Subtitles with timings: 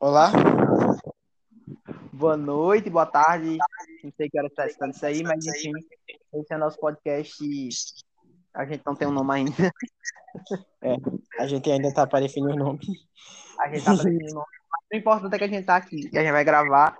[0.00, 0.32] Olá?
[2.12, 3.58] Boa noite, boa tarde.
[4.02, 5.72] Não sei que hora está escutando isso aí, mas enfim,
[6.32, 7.38] esse é o nosso podcast.
[8.54, 9.52] A gente não tem um nome ainda.
[10.80, 10.94] É,
[11.40, 12.78] a gente ainda tá para definir o nome.
[13.58, 14.46] A gente tá para definir o nome.
[14.70, 16.96] Mas o importante é que a gente tá aqui, que a gente vai gravar.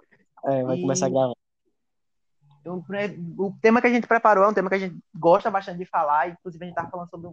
[0.47, 1.35] É, vai E- começar a gravar.
[3.39, 5.87] O tema que a gente preparou é um tema que a gente gosta bastante de
[5.87, 7.29] falar, inclusive a gente tava falando sobre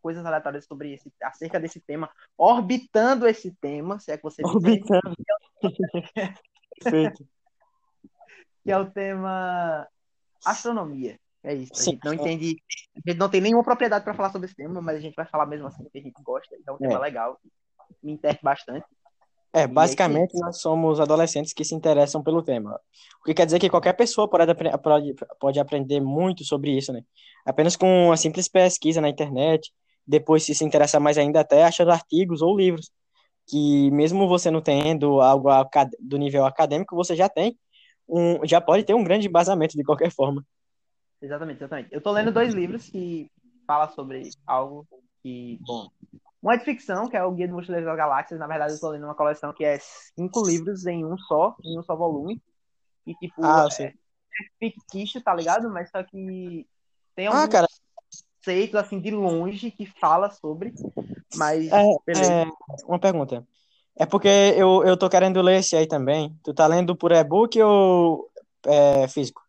[0.00, 5.14] coisas aleatórias sobre esse, acerca desse tema, orbitando esse tema, se é que você Orbitando.
[6.82, 7.24] Perfeito.
[8.64, 9.86] que é o tema
[10.44, 11.18] astronomia.
[11.42, 11.72] É isso.
[11.72, 11.90] A Sim.
[11.92, 12.56] gente não entende,
[13.06, 15.26] a gente não tem nenhuma propriedade para falar sobre esse tema, mas a gente vai
[15.26, 16.98] falar mesmo assim, porque a gente gosta, então é um tema É.
[16.98, 17.40] legal,
[18.02, 18.86] me interessa bastante.
[19.52, 22.78] É, basicamente nós somos adolescentes que se interessam pelo tema.
[23.20, 27.02] O que quer dizer que qualquer pessoa pode, pode aprender muito sobre isso, né?
[27.44, 29.72] Apenas com uma simples pesquisa na internet,
[30.06, 32.90] depois se se interessar mais ainda até achando artigos ou livros,
[33.46, 35.48] que mesmo você não tendo algo
[36.00, 37.58] do nível acadêmico, você já tem
[38.08, 40.44] um, já pode ter um grande embasamento de qualquer forma.
[41.22, 41.88] Exatamente, exatamente.
[41.92, 43.30] Eu tô lendo dois livros que
[43.66, 44.86] falam sobre algo
[45.22, 45.88] que, bom,
[46.42, 48.40] uma é de ficção, que é o Guia do Mochileiro das Galáxias.
[48.40, 51.78] Na verdade, eu tô lendo uma coleção que é cinco livros em um só, em
[51.78, 52.40] um só volume.
[53.06, 53.94] E, tipo, Ah, eu é, é
[54.58, 55.70] fictício, tá ligado?
[55.70, 56.66] Mas só que
[57.14, 57.66] tem Ah, alguns cara,
[58.40, 60.72] conceitos, assim, de longe que fala sobre,
[61.34, 62.40] mas, É, beleza.
[62.42, 62.46] é,
[62.86, 63.46] uma pergunta.
[63.96, 66.36] É porque eu, eu tô querendo ler esse aí também.
[66.42, 68.30] Tu tá lendo por e-book ou
[68.66, 69.42] é, físico?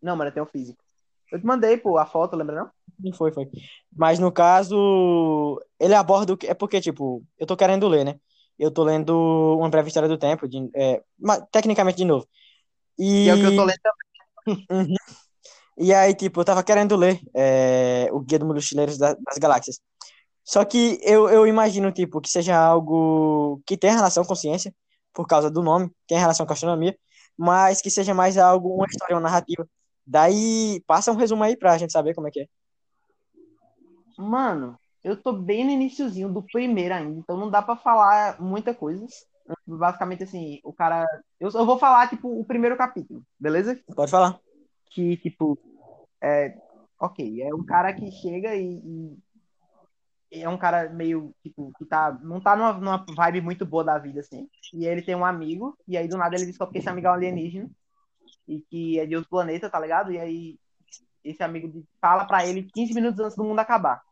[0.00, 0.82] Não, mano, eu tenho físico.
[1.30, 2.70] Eu te mandei, pô, a foto, lembra não?
[3.00, 3.50] Sim, Foi, foi.
[3.94, 6.46] Mas no caso, ele aborda o que.
[6.46, 8.20] É porque, tipo, eu tô querendo ler, né?
[8.58, 12.28] Eu tô lendo Uma Breve História do Tempo, de, é, ma- tecnicamente de novo.
[13.22, 14.68] Que é o que eu tô E, lendo também.
[14.70, 14.96] Uhum.
[15.78, 19.80] E aí, tipo, eu tava querendo ler é, o Guia dos Mochileiros da- das Galáxias.
[20.44, 24.74] Só que eu, eu imagino, tipo, que seja algo que tenha relação com ciência,
[25.12, 26.96] por causa do nome, tem relação com astronomia,
[27.36, 29.66] mas que seja mais algo, uma história, uma narrativa.
[30.06, 32.46] Daí, passa um resumo aí pra gente saber como é que é.
[34.18, 38.74] Mano, eu tô bem no iniciozinho do primeiro ainda, então não dá pra falar muita
[38.74, 39.06] coisa.
[39.66, 41.04] Basicamente, assim, o cara.
[41.40, 43.78] Eu, eu vou falar, tipo, o primeiro capítulo, beleza?
[43.94, 44.38] Pode falar.
[44.94, 45.58] Que, tipo,
[46.22, 46.56] é.
[46.98, 49.18] Ok, é um cara que chega e.
[50.30, 52.18] e é um cara meio, tipo, que tá.
[52.22, 54.48] Não tá numa, numa vibe muito boa da vida, assim.
[54.72, 57.10] E ele tem um amigo, e aí do nada ele descobre que esse amigo é
[57.10, 57.70] um alienígena.
[58.46, 60.12] E que é de outro planeta, tá ligado?
[60.12, 60.58] E aí
[61.24, 64.02] esse amigo fala pra ele 15 minutos antes do mundo acabar.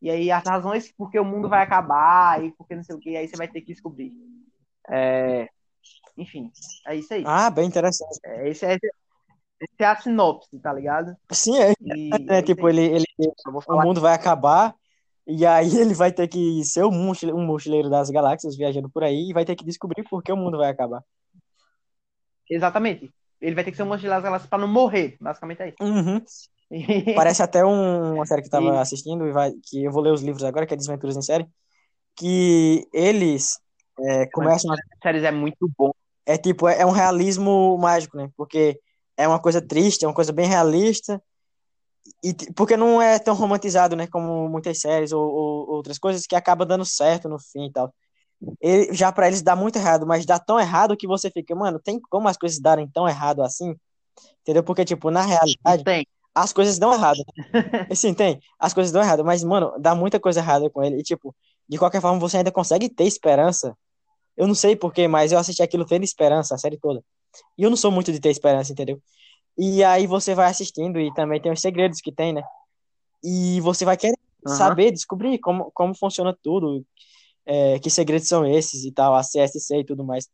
[0.00, 3.16] E aí as razões porque o mundo vai acabar e porque não sei o que,
[3.16, 4.12] aí você vai ter que descobrir.
[4.88, 5.48] É,
[6.16, 6.50] Enfim,
[6.86, 7.24] é isso aí.
[7.26, 8.18] Ah, bem interessante.
[8.24, 8.78] É, esse, é,
[9.60, 11.16] esse é a sinopse, tá ligado?
[11.32, 11.72] Sim, é.
[11.80, 13.04] E É, é tipo, ele, ele,
[13.68, 14.74] o mundo vai acabar,
[15.26, 19.02] e aí ele vai ter que ser um mochile- um mochileiro das galáxias viajando por
[19.04, 21.02] aí e vai ter que descobrir por que o mundo vai acabar.
[22.48, 23.12] exatamente.
[23.40, 25.78] Ele vai ter que ser um monte de galáxias pra não morrer, basicamente é isso.
[25.80, 26.24] Uhum.
[27.14, 30.02] Parece até um- uma série que eu tava E- assistindo, e vai, que eu vou
[30.02, 31.48] ler os livros agora, que é Desventuras em Série,
[32.16, 33.60] que eles
[34.00, 35.92] é, começam a séries é muito bom.
[36.26, 38.30] é tipo, é, é um realismo mágico, né?
[38.36, 38.80] Porque
[39.16, 41.22] é uma coisa triste, é uma coisa bem realista,
[42.22, 44.06] e porque não é tão romantizado, né?
[44.06, 47.92] Como muitas séries ou, ou outras coisas que acaba dando certo no fim e tal.
[48.60, 51.80] Ele, já pra eles dá muito errado, mas dá tão errado que você fica, mano,
[51.80, 53.74] tem como as coisas darem tão errado assim?
[54.42, 54.62] Entendeu?
[54.62, 56.06] Porque, tipo, na realidade, Tem.
[56.34, 57.18] as coisas dão errado.
[57.94, 58.40] Sim, tem.
[58.58, 60.98] As coisas dão errado, mas, mano, dá muita coisa errada com ele.
[60.98, 61.34] E, tipo,
[61.68, 63.76] de qualquer forma, você ainda consegue ter esperança.
[64.36, 67.02] Eu não sei porquê, mas eu assisti aquilo tendo esperança, a série toda.
[67.56, 69.00] E eu não sou muito de ter esperança, entendeu?
[69.58, 72.42] E aí você vai assistindo e também tem os segredos que tem, né?
[73.24, 74.16] E você vai querer
[74.46, 74.56] Aham.
[74.56, 76.84] saber, descobrir como, como funciona tudo,
[77.44, 80.28] é, que segredos são esses e tal, a CSC e tudo mais.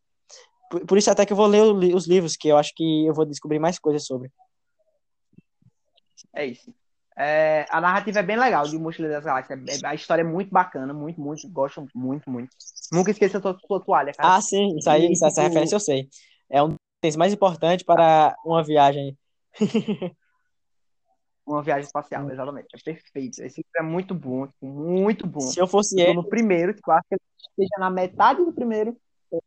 [0.71, 3.07] Por, por isso até que eu vou ler o os livros, que eu acho que
[3.07, 4.31] eu vou descobrir mais coisas sobre.
[6.34, 6.73] É isso.
[7.17, 9.83] É, a narrativa é bem legal de Mochileiro das Galáxias.
[9.83, 11.47] É- A história é muito bacana, muito, muito.
[11.48, 12.51] Gosto muito, muito.
[12.91, 14.37] Nunca esqueça a tua toalha, cara.
[14.37, 16.09] Ah, sim, isso aí, E, essa tipo, referência eu sei.
[16.51, 19.19] É um itens mais importantes para uma viagem.
[21.45, 22.69] Uma viagem espacial, exatamente.
[22.72, 23.43] É perfeito.
[23.43, 25.41] Esse livro é muito bom, tipo, muito bom.
[25.41, 27.21] Se eu fosse Eu ele, no primeiro, tipo, acho que ele
[27.65, 28.97] esteja na metade do primeiro,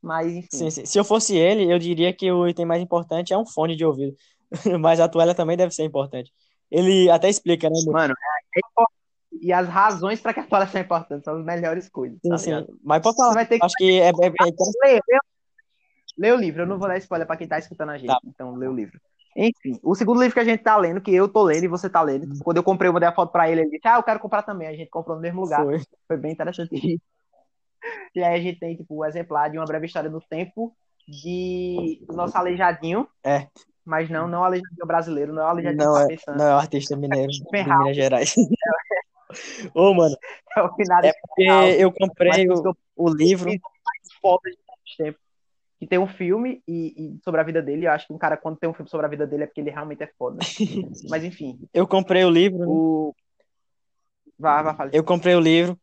[0.01, 0.57] mas enfim.
[0.57, 0.85] sim, sim.
[0.85, 3.85] Se eu fosse ele, eu diria que o item mais importante é um fone de
[3.85, 4.13] ouvido.
[4.79, 6.31] Mas a toalha também deve ser importante.
[6.69, 7.75] Ele até explica, né?
[7.85, 8.95] no- Mano, é importante.
[9.41, 12.45] E as razões para que a toalha seja importante são as melhores coisas, tá Sim,
[12.45, 12.65] ligado?
[12.67, 12.79] sim.
[12.83, 13.33] Mas pode Você falar.
[13.35, 15.17] vai ter que Acho que é, é, é
[16.17, 16.61] ler o livro.
[16.63, 18.19] Eu não vou dar spoiler para quem tá escutando a gente, Tá.
[18.25, 18.99] então lê o livro.
[19.37, 21.89] Enfim, o segundo livro que a gente tá lendo, que eu tô lendo e você
[21.89, 23.97] tá lendo, tipo, quando eu comprei, eu mandei a foto pra ele, ele disse, ah,
[23.97, 24.67] eu quero comprar também.
[24.67, 25.61] A gente comprou no mesmo lugar.
[25.63, 25.81] Foi.
[26.07, 26.69] Foi bem interessante.
[28.15, 30.73] E aí a gente tem, tipo, o exemplar de uma breve história do tempo
[31.07, 33.07] de nosso aleijadinho.
[33.23, 33.47] É.
[33.83, 36.37] Mas não, não o aleijadinho brasileiro, não é o aleijadinho Não é, pensando.
[36.37, 37.77] não é o artista mineiro de Stephen Hawking.
[37.83, 38.33] Minas Gerais.
[39.75, 40.15] Ô, mano,
[40.55, 41.43] É o final é porque
[41.77, 43.49] eu comprei o, o livro.
[43.51, 43.59] de
[44.97, 45.21] tempos.
[45.85, 47.85] Que tem um filme e, e sobre a vida dele.
[47.85, 49.61] Eu acho que um cara, quando tem um filme sobre a vida dele, é porque
[49.61, 50.39] ele realmente é foda.
[51.07, 52.65] Mas enfim, Eu comprei o livro, né?
[52.67, 53.13] o.
[54.39, 54.89] Vá, vá, fala.
[54.91, 55.79] Eu comprei o livro.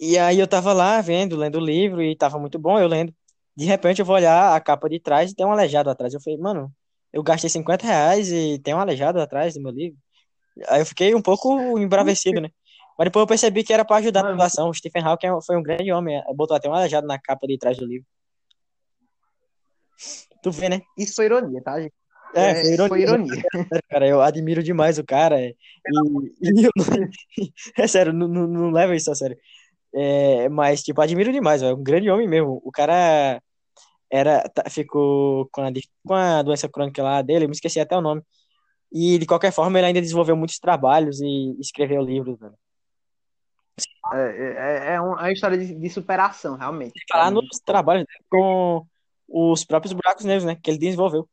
[0.00, 3.14] E aí eu tava lá vendo, lendo o livro, e tava muito bom eu lendo.
[3.54, 6.14] De repente eu vou olhar a capa de trás e tem um aleijado atrás.
[6.14, 6.72] Eu falei, mano,
[7.12, 9.98] eu gastei 50 reais e tem um aleijado atrás do meu livro.
[10.68, 12.48] Aí eu fiquei um pouco embravecido, né?
[12.98, 14.32] Mas depois eu percebi que era pra ajudar Mano.
[14.32, 14.70] população.
[14.70, 16.22] O Stephen Hawking foi um grande homem.
[16.34, 18.06] Botou até um aleijado na capa de trás do livro.
[20.42, 20.80] Tu vê, né?
[20.98, 21.92] Isso foi ironia, tá, gente?
[22.34, 22.88] É, foi ironia.
[22.88, 23.42] Foi ironia.
[23.88, 25.40] Cara, eu admiro demais o cara.
[25.40, 25.54] é, E,
[26.42, 26.70] e não-
[27.78, 29.36] é sério, não, não, não leva isso a sério.
[29.94, 32.60] É, mas, tipo, admiro demais, é um grande homem mesmo.
[32.64, 33.40] O cara
[34.10, 35.70] era, tá- ficou com a,
[36.04, 38.22] com a doença crônica lá dele, eu me esqueci até o nome.
[38.92, 42.54] E, de qualquer forma, ele ainda desenvolveu muitos trabalhos e escreveu livros, velho.
[44.12, 44.18] É,
[44.90, 46.92] é, é um- é uma história de, de superação, realmente.
[47.10, 48.86] Falar nos trabalhos dele com
[49.28, 50.56] os próprios buracos negros, né?
[50.62, 51.28] Que ele desenvolveu.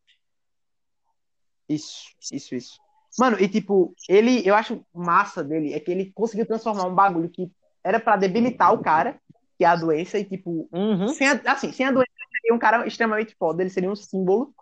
[1.68, 2.80] Isso, isso, isso.
[3.20, 7.30] Mano, e tipo, ele, eu acho massa dele é que ele conseguiu transformar um bagulho
[7.30, 7.52] que
[7.84, 9.20] era pra debilitar o cara,
[9.58, 11.08] que é a doença, e tipo, Uhum.
[11.10, 13.96] sem a, assim, sem a doença, ele seria um cara extremamente foda, ele seria um
[13.96, 14.54] símbolo.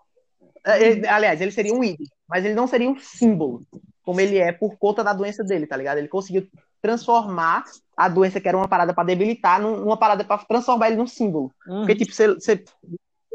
[0.65, 3.65] É, ele- aliás, ele seria um ídolo, mas ele não seria um símbolo,
[4.03, 5.97] como ele é por conta da doença dele, tá ligado?
[5.99, 6.47] Ele conseguiu
[6.81, 7.63] transformar
[7.95, 11.07] a doença que era uma parada pra debilitar num- numa parada pra transformar ele num
[11.07, 11.53] símbolo.
[11.67, 11.81] Uhum.
[11.81, 12.63] Porque, tipo, você, você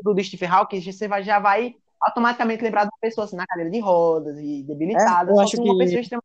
[0.03, 3.71] do Stephen Hawking, você vai, já vai automaticamente lembrar de uma pessoa assim, na cadeira
[3.71, 6.25] de rodas e debilitada, É, eu acho que uma que- pessoa extremamente.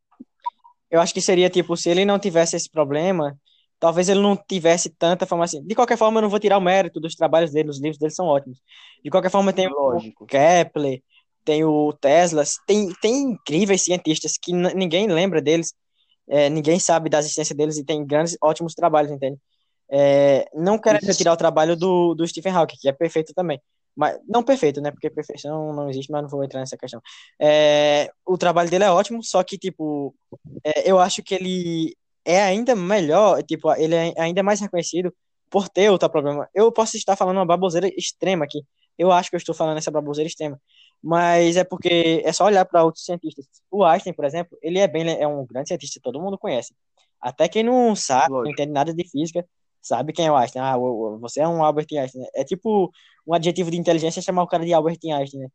[0.92, 3.38] Eu acho que seria tipo, se ele não tivesse esse problema,
[3.80, 5.62] talvez ele não tivesse tanta fama assim.
[5.64, 8.12] De qualquer forma, eu não vou tirar o mérito dos trabalhos dele, os livros dele
[8.12, 8.60] são ótimos.
[9.04, 10.26] De qualquer forma, tem o Lógico.
[10.26, 11.02] Kepler,
[11.46, 15.74] tem o Tesla, tem, tem incríveis cientistas que ninguém lembra deles,
[16.28, 19.38] é, ninguém sabe da existência deles e tem grandes, ótimos trabalhos, entende?
[19.92, 21.08] É, não quero Isso.
[21.08, 23.60] retirar o trabalho do, do Stephen Hawking, que é perfeito também.
[23.96, 24.92] Mas, não perfeito, né?
[24.92, 27.02] Porque perfeição não existe, mas não vou entrar nessa questão.
[27.40, 30.16] É, o trabalho dele é ótimo, só que, tipo,
[30.64, 35.14] é, eu acho que ele é ainda melhor, tipo, ele é ainda mais reconhecido
[35.50, 36.48] por ter outro problema.
[36.54, 38.62] Eu posso estar falando uma baboseira extrema aqui.
[38.98, 40.62] Eu acho que eu estou falando essa baboseira extrema.
[41.02, 43.46] Mas é porque é só olhar para outros cientistas.
[43.72, 46.74] O Einstein, por exemplo, ele é bem é um grande cientista, todo mundo conhece.
[47.20, 49.46] Até quem não sabe, não entende nada de física,
[49.82, 50.62] sabe quem é o Einstein.
[50.62, 50.78] Ah,
[51.20, 52.22] você é um Albert Einstein.
[52.22, 52.28] né?
[52.36, 52.92] É tipo
[53.26, 55.48] um adjetivo de inteligência chamar o cara de Albert Einstein, né?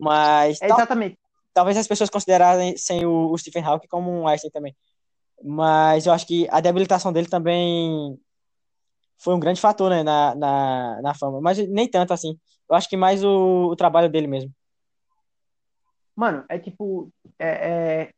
[0.00, 1.18] Mas É tal- exatamente.
[1.52, 4.76] talvez as pessoas considerassem sem o, o Stephen Hawking como um Einstein também.
[5.42, 8.18] Mas eu acho que a debilitação dele também
[9.18, 11.40] foi um grande fator, né, na, na, na fama.
[11.40, 12.38] Mas nem tanto assim.
[12.68, 14.52] Eu acho que mais o, o trabalho dele mesmo.
[16.14, 17.10] Mano, é tipo.
[17.38, 18.10] É,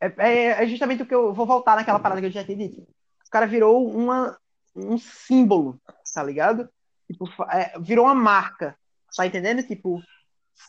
[0.00, 2.56] é, é, é justamente o que eu vou voltar naquela parada que eu já tinha
[2.56, 2.82] dito.
[2.82, 4.36] O cara virou uma,
[4.84, 5.80] um símbolo,
[6.14, 6.68] tá ligado?
[7.06, 8.76] Tipo, é, virou uma marca.
[9.16, 9.62] Tá entendendo?
[9.62, 10.00] Tipo,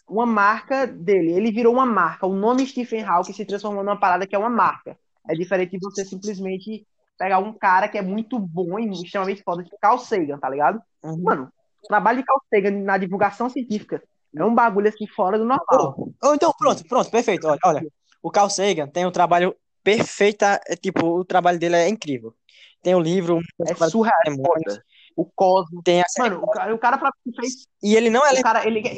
[0.07, 1.33] uma marca dele.
[1.33, 2.25] Ele virou uma marca.
[2.25, 4.97] O nome Stephen Hawking se transformou numa parada que é uma marca.
[5.29, 6.85] É diferente de você simplesmente
[7.17, 10.81] pegar um cara que é muito bom e extremamente foda, tipo Carl Sagan, tá ligado?
[11.03, 11.21] Uhum.
[11.21, 11.49] Mano,
[11.83, 14.01] o trabalho de Carl Sagan na divulgação científica
[14.35, 16.09] é um bagulho assim fora do normal.
[16.23, 17.47] Ou então, pronto, pronto, perfeito.
[17.47, 17.87] Olha, olha,
[18.23, 22.33] o Carl Sagan tem um trabalho perfeito, é, tipo, o trabalho dele é incrível.
[22.81, 24.83] Tem o livro, É surreal, é foda.
[25.15, 25.81] O Cosmos.
[25.83, 27.67] tem a Mano, o cara, o cara pra fez.
[27.83, 28.91] e ele não é O cara, ele é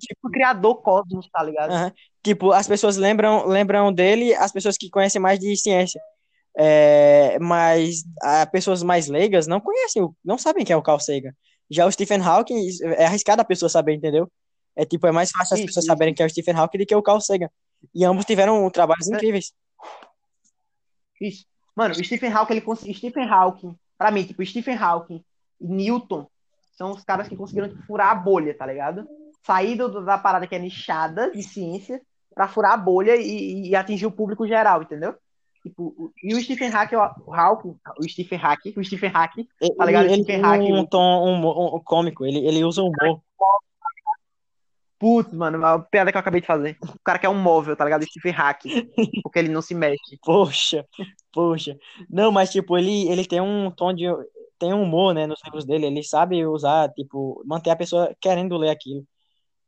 [0.00, 1.70] tipo o criador Cosmos, tá ligado?
[1.70, 1.92] Aham.
[2.22, 6.00] Tipo, as pessoas lembram, lembram dele, as pessoas que conhecem mais de ciência.
[6.58, 11.32] É, mas as pessoas mais leigas não conhecem, não sabem quem é o Carl Sagan.
[11.70, 12.66] Já o Stephen Hawking,
[12.96, 14.30] é arriscado a pessoa saber, entendeu?
[14.74, 16.94] É tipo, é mais fácil as pessoas saberem quem é o Stephen Hawking do que
[16.94, 17.50] o Carl Sagan.
[17.94, 19.14] E ambos tiveram trabalhos É.
[19.14, 19.52] incríveis.
[21.20, 21.44] Isso.
[21.76, 22.80] Mano, o Stephen Hawking, ele cons...
[22.80, 25.22] Stephen Hawking, pra mim, tipo, Stephen Hawking
[25.60, 26.26] e Newton
[26.76, 29.06] são os caras que conseguiram tipo, furar a bolha, tá ligado?
[29.46, 32.00] Sair do- da parada que é nichada de ciência
[32.34, 35.14] pra furar a bolha e, e atingir o público geral, entendeu?
[35.62, 40.04] Tipo, e o Stephen Hawking, o Hawking, o Stephen Hawking, o Stephen Hawking, Tá ligado?
[40.04, 40.72] Ele, ele Stephen tem Hawking.
[40.74, 43.20] um tom um, um- cômico, ele, ele usa humor.
[44.98, 46.76] putz, mano, uma piada que eu acabei de fazer.
[46.82, 48.02] O cara que é um móvel, tá ligado?
[48.02, 48.90] O Stephen Hawking,
[49.22, 50.18] porque ele não se mexe.
[50.22, 50.84] Poxa,
[51.36, 51.78] poxa.
[52.08, 54.06] Não, mas tipo, ele, ele tem um tom de.
[54.58, 55.86] Tem um humor, né, nos livros dele.
[55.86, 59.06] Ele sabe usar, tipo, manter a pessoa querendo ler aquilo.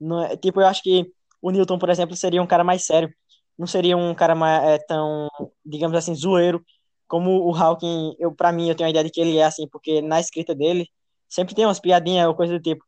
[0.01, 1.07] Não é, tipo, eu acho que
[1.43, 3.13] o Newton, por exemplo, seria um cara mais sério.
[3.59, 5.29] Não seria um cara mais, é, tão,
[5.65, 6.65] digamos assim, zoeiro.
[7.09, 9.69] como o Hawking, eu, pra mim, eu tenho a ideia de que ele é assim,
[9.69, 10.87] porque na escrita dele
[11.29, 12.85] sempre tem umas piadinhas ou coisa do tipo.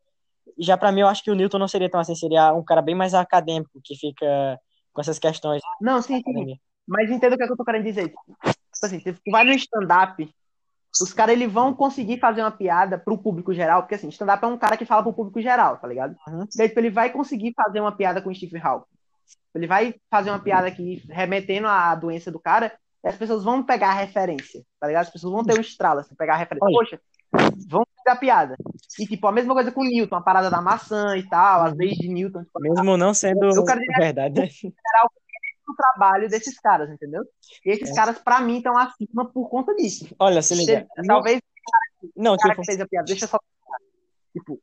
[0.59, 2.83] Já pra mim, eu acho que o Newton não seria tão assim, seria um cara
[2.83, 4.59] bem mais acadêmico, que fica
[4.93, 5.63] com essas questões.
[5.81, 6.59] Não, sim, sim.
[6.87, 8.13] Mas entendo o que, é que eu tô querendo dizer.
[8.81, 10.35] Tipo assim, no stand-up,
[11.01, 14.49] os caras eles vão conseguir fazer uma piada pro público geral, porque assim, stand-up é
[14.49, 16.17] um cara que fala pro público geral, tá ligado?
[16.27, 16.47] Uhum.
[16.57, 18.87] Daí, tipo, ele vai conseguir fazer uma piada com o Stephen Hawking.
[19.55, 22.73] Ele vai fazer uma piada aqui remetendo à doença do cara,
[23.05, 25.03] e as pessoas vão pegar a referência, tá ligado?
[25.03, 26.69] As pessoas vão ter um estralo, assim, pegar a referência.
[26.71, 27.01] Poxa,
[27.69, 28.57] vão pegar a piada.
[28.99, 31.75] E, tipo, a mesma coisa com o Newton, a parada da maçã e tal, às
[31.75, 32.45] vezes de Newton.
[32.45, 34.41] Tipo, Mesmo não sendo eu quero dizer, verdade.
[35.71, 37.23] o trabalho desses caras, entendeu?
[37.65, 37.95] E esses é.
[37.95, 40.15] caras, pra mim, estão acima por conta disso.
[40.19, 40.87] Olha, se liga.
[41.07, 41.41] Talvez
[42.17, 42.63] não, cara tipo...
[42.63, 43.39] que fez a piada, deixa eu só
[44.33, 44.61] Tipo,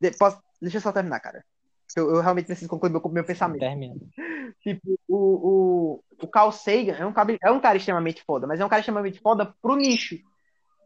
[0.00, 1.44] de, posso, deixa eu só terminar, cara.
[1.96, 3.60] Eu, eu realmente preciso concluir meu, meu pensamento.
[3.60, 3.96] Termina.
[4.60, 7.12] Tipo, o, o, o Carl Sagan é um,
[7.42, 10.18] é um cara extremamente foda, mas é um cara extremamente foda pro nicho.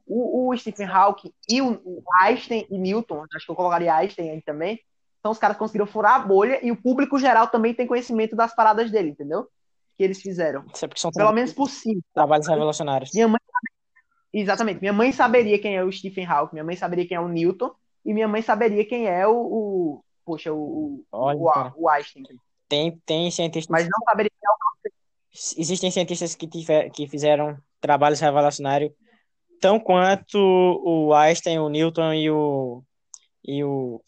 [0.06, 4.30] O, o Stephen Hawking e o, o, Einstein e Newton, acho que eu colocaria Einstein
[4.30, 4.80] aí também,
[5.22, 8.34] são os caras que conseguiram furar a bolha e o público geral também tem conhecimento
[8.34, 9.48] das paradas dele, entendeu?
[9.96, 10.64] Que eles fizeram.
[10.72, 12.00] Isso é porque são Pelo menos por cima.
[12.14, 13.10] Trabalhos revolucionários.
[13.12, 13.40] Minha mãe,
[14.32, 14.80] exatamente.
[14.80, 17.72] Minha mãe saberia quem é o Stephen Hawking, minha mãe saberia quem é o Newton,
[18.04, 22.24] e minha mãe saberia quem é o, o poxa, o, Olha, o, o, Einstein.
[22.68, 23.70] Tem, tem cientistas.
[23.70, 24.92] Mas não saberia quem é o
[25.56, 28.92] Existem cientistas que, tiver, que fizeram trabalhos revolucionários
[29.62, 32.82] tão quanto o Einstein, o Newton e o
[33.44, 34.02] e o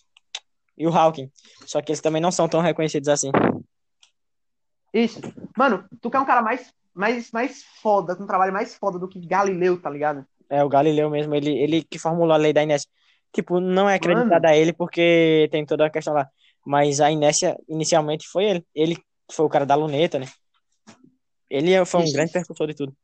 [0.77, 1.31] e o Hawking.
[1.65, 3.31] Só que eles também não são tão reconhecidos assim.
[4.95, 5.21] Isso.
[5.57, 9.09] Mano, tu quer um cara mais mais mais foda, com um trabalho mais foda do
[9.09, 10.25] que Galileu, tá ligado?
[10.49, 12.89] É, o Galileu mesmo, ele ele que formulou a lei da inércia.
[13.33, 16.31] Tipo, não é acreditada a ele porque tem toda a questão lá.
[16.65, 18.67] Mas a inércia, inicialmente, foi ele.
[18.73, 18.97] Ele
[19.31, 20.27] foi o cara da luneta, né?
[21.51, 22.13] Ele foi um Isso.
[22.13, 22.97] grande percussor de tudo.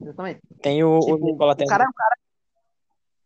[0.00, 0.40] Exatamente.
[0.62, 1.74] Tem o, tipo, o Nikola Tesla.
[1.74, 2.14] O cara é um cara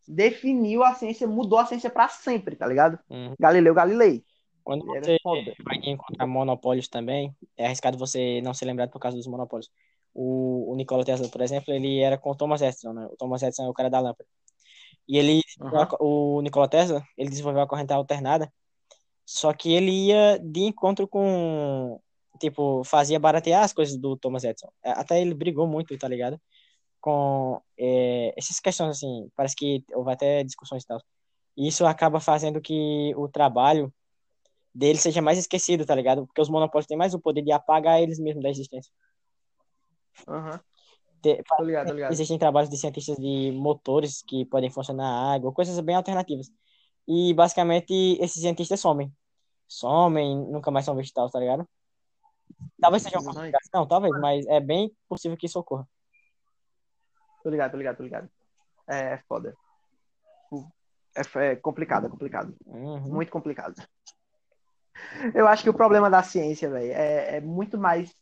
[0.07, 2.99] definiu a ciência, mudou a ciência para sempre, tá ligado?
[3.09, 3.35] Uhum.
[3.39, 4.25] Galileu Galilei.
[4.65, 5.19] Quando você
[5.65, 9.71] vai encontrar monopólios também, é arriscado você não ser lembrado por causa dos monopólios.
[10.15, 13.07] O, o Nikola Tesla, por exemplo, ele era com o Thomas Edison, né?
[13.07, 14.29] O Thomas Edison é o cara da lâmpada.
[15.09, 16.37] E ele, uhum.
[16.39, 18.53] o Nikola Tesla, ele desenvolveu a corrente alternada,
[19.25, 22.01] só que ele ia de encontro com,
[22.39, 24.69] tipo, fazia baratear as coisas do Thomas Edison.
[24.85, 26.41] É, até ele brigou muito, tá ligado?
[27.01, 31.01] Com é, essas questões, assim, parece que houve até discussões e tal.
[31.57, 33.93] E isso acaba fazendo que o trabalho
[34.75, 36.27] dele seja mais esquecido, tá ligado?
[36.27, 38.93] Porque os monopólios têm mais o poder de apagar eles mesmos da existência.
[40.29, 40.53] Aham.
[40.53, 40.59] Uhum.
[41.23, 42.13] Tô ligado, tô ligado.
[42.13, 46.51] Existem trabalhos de cientistas de motores que podem funcionar a água, coisas bem alternativas.
[47.07, 49.13] E basicamente esses cientistas somem.
[49.69, 51.69] Somem, nunca mais são vistos, tá ligado?
[52.81, 55.89] Talvez seja uma complicação, talvez, mas é bem possível que isso ocorra.
[57.43, 58.31] Tô ligado, tô ligado, tô ligado.
[58.89, 59.55] É, é foda.
[61.17, 62.57] É, é complicado, é complicado.
[62.67, 63.15] Uhum.
[63.15, 63.75] Muito complicado.
[65.35, 68.15] Eu acho que o problema da ciência, velho, é, é, muito mais.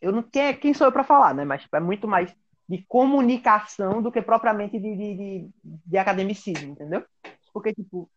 [0.00, 1.44] Eu não quem, quem sou eu para falar, né?
[1.44, 2.34] Mas tipo, é muito mais
[2.68, 7.04] de comunicação do que propriamente de, de, de, de academicismo, entendeu?
[7.52, 8.10] Porque, tipo,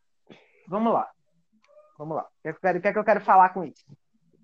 [0.68, 1.10] vamos lá.
[1.98, 2.24] Vamos lá.
[2.24, 3.86] O que, é que, eu, que, é que eu quero falar com isso?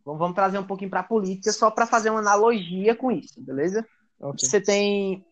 [0.06, 3.42] Vamos, vamos trazer um pouquinho para a política só para fazer uma analogia com isso,
[3.42, 3.86] beleza?
[4.20, 4.48] Okay.
[4.48, 5.26] Você tem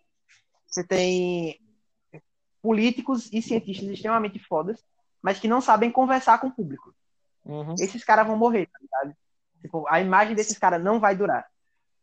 [0.67, 1.59] você tem
[2.61, 4.83] políticos e cientistas extremamente fodas,
[5.21, 6.94] mas que não sabem conversar com o público.
[7.45, 7.75] Uhum.
[7.79, 9.17] Esses caras vão morrer, tá ligado?
[9.61, 11.45] Tipo, a imagem desses caras não vai durar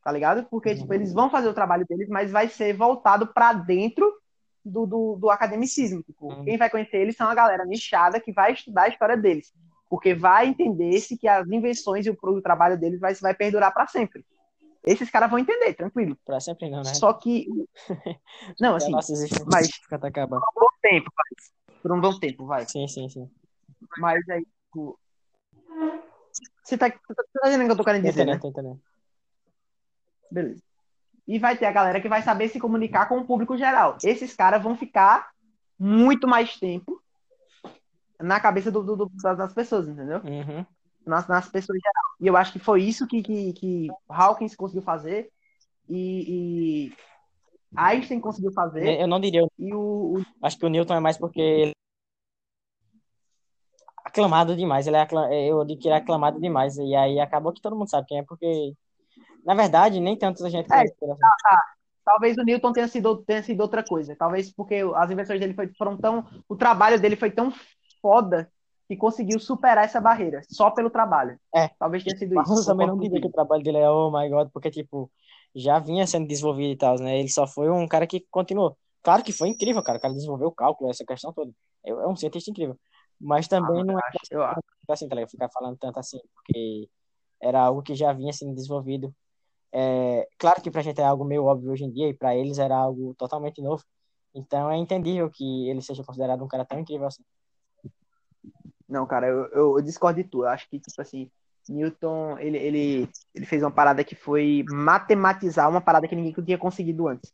[0.02, 0.44] tá ligado?
[0.50, 4.12] Porque, tipo, eles vão fazer o trabalho deles, mas vai ser voltado para dentro
[4.64, 6.02] do, do, do, academicismo.
[6.02, 6.44] Tipo, uhum.
[6.44, 9.52] quem vai conhecer eles são a galera nichada que vai estudar a história deles.
[9.88, 13.86] Porque vai entender-se que as invenções e o, o trabalho deles vai, vai perdurar para
[13.86, 14.24] sempre.
[14.84, 16.16] Esses caras vão entender, tranquilo.
[16.24, 16.94] Pra sempre não, né?
[16.94, 17.46] Só que.
[18.60, 18.90] Não, assim.
[19.46, 19.70] mas.
[20.28, 21.78] Por um bom tempo, vai.
[21.80, 22.66] Por um bom tempo, vai.
[22.66, 23.30] Sim, sim, sim.
[23.98, 24.98] Mas aí, tipo.
[26.62, 28.24] Você tá, você tá, entendendo o que eu tô querendo dizer?
[28.24, 28.34] Né?
[28.34, 28.80] entendendo.
[30.30, 30.62] Beleza.
[31.26, 33.96] E vai ter a galera que vai saber se comunicar com o público geral.
[34.02, 35.30] Esses caras vão ficar
[35.78, 37.00] muito mais tempo
[38.20, 40.20] na cabeça do, do, do das pessoas, entendeu?
[40.24, 40.64] Uhum.
[41.04, 42.04] Nas, nas pessoas geral.
[42.20, 45.30] E eu acho que foi isso que, que, que Hawkins conseguiu fazer
[45.88, 46.96] e, e
[47.76, 49.00] Einstein conseguiu fazer.
[49.00, 49.46] Eu não diria.
[49.58, 50.24] E o, o...
[50.42, 51.72] Acho que o Newton é mais porque ele
[54.12, 54.86] aclamado demais.
[54.86, 55.32] Ele é aclam...
[55.32, 56.76] Eu digo que ele é aclamado demais.
[56.76, 58.74] E aí acabou que todo mundo sabe quem é, porque
[59.44, 61.62] na verdade, nem tanto a gente é, tá, tá.
[62.04, 64.16] Talvez o Newton tenha sido, tenha sido outra coisa.
[64.16, 66.24] Talvez porque as invenções dele foram tão.
[66.48, 67.52] O trabalho dele foi tão
[68.00, 68.50] foda
[68.88, 71.38] que conseguiu superar essa barreira, só pelo trabalho.
[71.54, 71.68] É.
[71.78, 72.60] Talvez tenha sido Mas isso.
[72.60, 75.10] eu também não diria que o trabalho dele é oh my god, porque, tipo,
[75.54, 77.18] já vinha sendo desenvolvido e tal, né?
[77.18, 78.76] Ele só foi um cara que continuou.
[79.02, 79.98] Claro que foi incrível, cara.
[79.98, 81.50] O cara desenvolveu o cálculo, essa questão toda.
[81.84, 82.76] É, é um cientista incrível.
[83.22, 84.42] Mas também Ah, não é acho, eu
[84.92, 85.30] assim, tá ligado?
[85.30, 86.88] Ficar falando tanto assim, porque
[87.40, 89.14] era algo que já vinha sendo desenvolvido.
[89.72, 92.58] É, claro que pra gente é algo meio óbvio hoje em dia, e pra eles
[92.58, 93.84] era algo totalmente novo.
[94.34, 97.22] Então é entendível que ele seja considerado um cara tão incrível assim.
[98.88, 100.42] Não, cara, eu, eu, eu discordo de tu.
[100.42, 101.30] Eu acho que, tipo assim,
[101.68, 106.58] Newton, ele, ele, ele fez uma parada que foi matematizar uma parada que ninguém tinha
[106.58, 107.32] conseguido antes,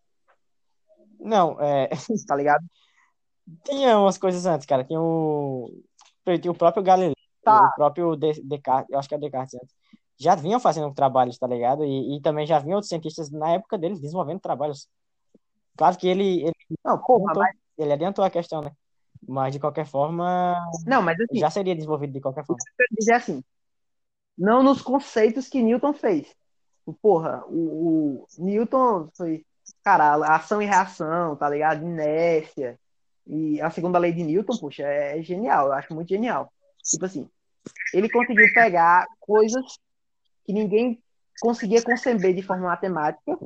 [1.18, 1.88] Não, é,
[2.26, 2.64] tá ligado?
[3.64, 4.85] tinha umas coisas antes, cara.
[4.85, 5.71] Tinha o,
[6.40, 7.69] tinha o próprio Galileu, Tá.
[7.73, 9.75] o próprio De- Descartes, eu acho que é Descartes antes.
[10.19, 11.85] Já vinham fazendo trabalhos, tá ligado?
[11.85, 14.88] E, e também já vinham outros cientistas na época deles desenvolvendo trabalhos.
[15.76, 18.73] Claro que ele, ele, Não, porra, adiantou, mas, ele adiantou a questão, né?
[19.26, 22.62] Mas de qualquer forma, não, mas assim, já seria desenvolvido de qualquer forma.
[22.78, 23.45] eu dizer assim,
[24.37, 26.35] não nos conceitos que Newton fez.
[27.02, 29.45] Porra, o, o Newton foi,
[29.85, 31.85] cara, ação e reação, tá ligado?
[31.85, 32.78] Inércia.
[33.29, 36.51] E a segunda lei de Newton, puxa, é, genial, eu acho muito genial.
[36.83, 37.29] Tipo assim,
[37.93, 39.79] ele conseguiu pegar coisas
[40.47, 41.03] que ninguém
[41.41, 43.39] conseguia conceber de forma matemática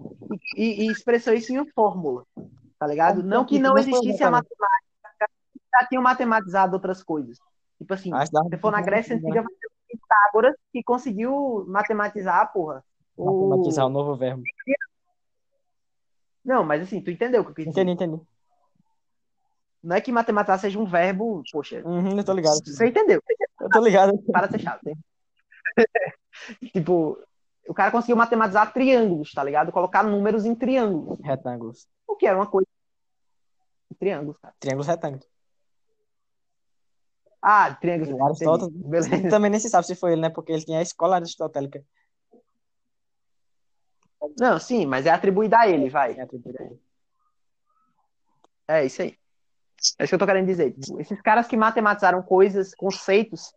[0.57, 2.25] e, e expressou isso em uma fórmula,
[2.79, 3.25] tá ligado?
[3.25, 5.29] Não que não Mas foi existisse a matemática,
[5.75, 7.39] já tinham matematizado outras coisas.
[7.79, 8.11] Tipo assim,
[8.51, 12.85] se for na Grécia Antiga, vai ter o Pitágoras que conseguiu matematizar, porra.
[13.17, 13.49] O...
[13.49, 14.43] Matematizar o novo verbo.
[16.45, 17.83] Não, mas assim, tu entendeu o que eu quis dizer?
[17.83, 18.23] Entendi, entendi.
[19.83, 22.55] Não é que matematizar seja um verbo, poxa, Uhum, eu tô ligado.
[22.65, 23.21] você entendeu?
[23.61, 24.17] Eu tô ligado.
[24.31, 24.87] Para de ser chato.
[24.87, 24.97] hein?
[26.73, 27.19] tipo,
[27.67, 29.73] o cara conseguiu matematizar triângulos, tá ligado?
[29.73, 31.19] Colocar números em triângulos.
[31.21, 31.89] Retângulos.
[32.07, 32.69] O que era uma coisa.
[33.99, 34.55] Triângulos, cara.
[34.61, 35.27] Triângulos retângulos.
[37.41, 38.12] Ah, triângulos.
[38.12, 38.73] O Aristóteles.
[38.75, 39.29] Beleza.
[39.29, 40.31] também nem se sabe se foi ele, né?
[40.31, 41.85] Porque ele tinha a escola aristotélica.
[44.39, 46.17] Não, sim, mas é atribuído a ele, vai.
[46.17, 46.81] É atribuída a ele.
[48.69, 49.19] É isso aí.
[49.99, 50.75] É isso que eu tô querendo dizer.
[50.99, 53.53] Esses caras que matematizaram coisas, conceitos,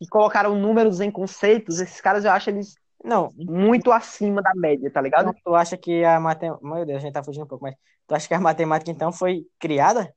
[0.00, 4.90] e colocaram números em conceitos, esses caras eu acho eles Não, muito acima da média,
[4.90, 5.34] tá ligado?
[5.44, 6.66] tu acha que a matemática.
[6.66, 7.74] Meu Deus, a gente tá fugindo um pouco, mas
[8.06, 10.12] tu acha que a matemática então foi criada?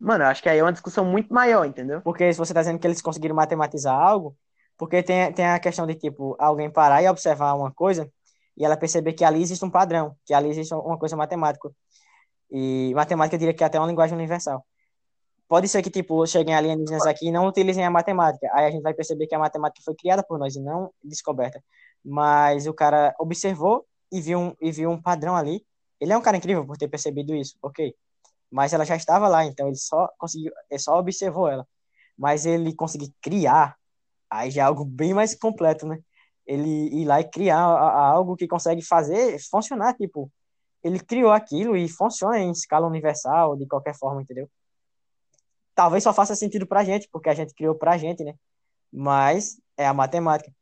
[0.00, 2.00] Mano, eu acho que aí é uma discussão muito maior, entendeu?
[2.02, 4.36] Porque se você tá dizendo que eles conseguiram matematizar algo,
[4.76, 8.10] porque tem, tem a questão de, tipo, alguém parar e observar uma coisa
[8.56, 11.70] e ela perceber que ali existe um padrão, que ali existe uma coisa matemática.
[12.54, 14.64] E matemática eu diria que é até uma linguagem universal.
[15.48, 18.48] Pode ser que, tipo, cheguem alienígenas aqui e não utilizem a matemática.
[18.52, 21.60] Aí a gente vai perceber que a matemática foi criada por nós e não descoberta.
[22.04, 25.66] Mas o cara observou e viu um, e viu um padrão ali.
[26.00, 27.92] Ele é um cara incrível por ter percebido isso, ok.
[28.50, 31.66] Mas ela já estava lá, então ele só conseguiu, ele só observou ela.
[32.16, 33.76] Mas ele conseguir criar,
[34.30, 35.98] aí já é algo bem mais completo, né?
[36.46, 40.30] Ele ir lá e criar algo que consegue fazer funcionar, tipo,
[40.84, 44.48] ele criou aquilo e funciona em escala universal, de qualquer forma, entendeu?
[45.74, 48.34] Talvez só faça sentido pra gente, porque a gente criou pra gente, né?
[48.92, 50.52] Mas é a matemática.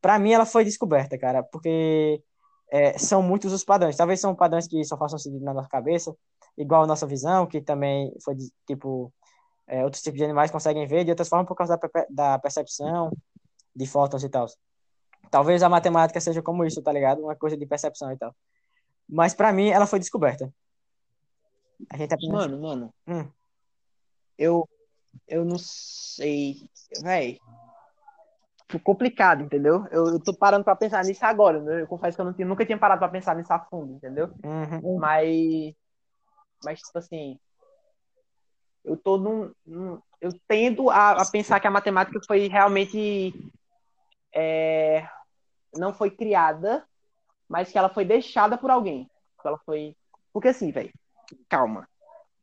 [0.00, 2.22] Pra mim, ela foi descoberta, cara, porque
[2.70, 3.96] é, são muitos os padrões.
[3.96, 6.14] Talvez são padrões que só façam sentido na nossa cabeça,
[6.56, 9.12] igual a nossa visão, que também foi, de- tipo,
[9.66, 13.10] é, outros tipos de animais conseguem ver de outras formas por causa da, da percepção
[13.74, 14.46] de fótons e tal.
[15.30, 17.22] Talvez a matemática seja como isso, tá ligado?
[17.22, 18.34] Uma coisa de percepção e tal.
[19.10, 20.52] Mas pra mim, ela foi descoberta.
[21.90, 22.46] A gente apenas...
[22.46, 23.28] Mano, mano, Hum.
[24.38, 24.68] eu,
[25.26, 26.68] eu não sei,
[27.02, 27.38] véi.
[28.68, 29.84] Ficou complicado, entendeu?
[29.90, 31.82] Eu, eu tô parando pra pensar nisso agora, né?
[31.82, 34.32] Eu confesso que eu não tinha- nunca tinha parado pra pensar nisso a fundo, entendeu?
[34.44, 34.96] Uhum.
[34.98, 35.74] Mas,
[36.62, 37.36] mas tipo assim,
[38.84, 43.32] eu tô num, num- eu tendo a, a pensar que a matemática foi realmente
[44.32, 45.08] é,
[45.74, 46.86] não foi criada,
[47.50, 49.10] mas que ela foi deixada por alguém.
[49.42, 49.96] Que Ela foi,
[50.32, 50.92] porque assim, velho,
[51.48, 51.88] calma,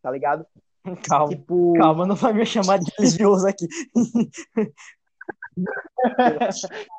[0.02, 0.46] tá ligado?
[1.10, 3.68] Calma, Tipo, calma, não vai me chamar de religioso aqui.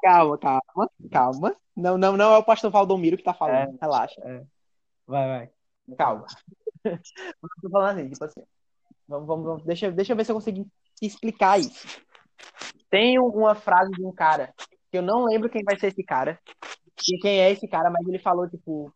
[0.02, 1.56] calma, calma, calma.
[1.76, 3.78] Não, não, não é o pastor Valdomiro que tá falando.
[3.80, 4.20] Relaxa,
[5.06, 5.50] Vai, vai.
[5.96, 6.26] calma.
[7.62, 8.42] Tô falando assim, tipo assim.
[9.08, 9.64] Vamos, vamos, vamos.
[9.64, 10.66] Deixa, deixa eu ver se eu consigo
[11.00, 11.86] explicar isso.
[12.90, 14.52] Tem um- uma frase de um cara,
[14.90, 16.38] que eu não lembro quem vai ser esse cara,
[17.08, 18.92] e quem é esse cara, mas ele falou, tipo,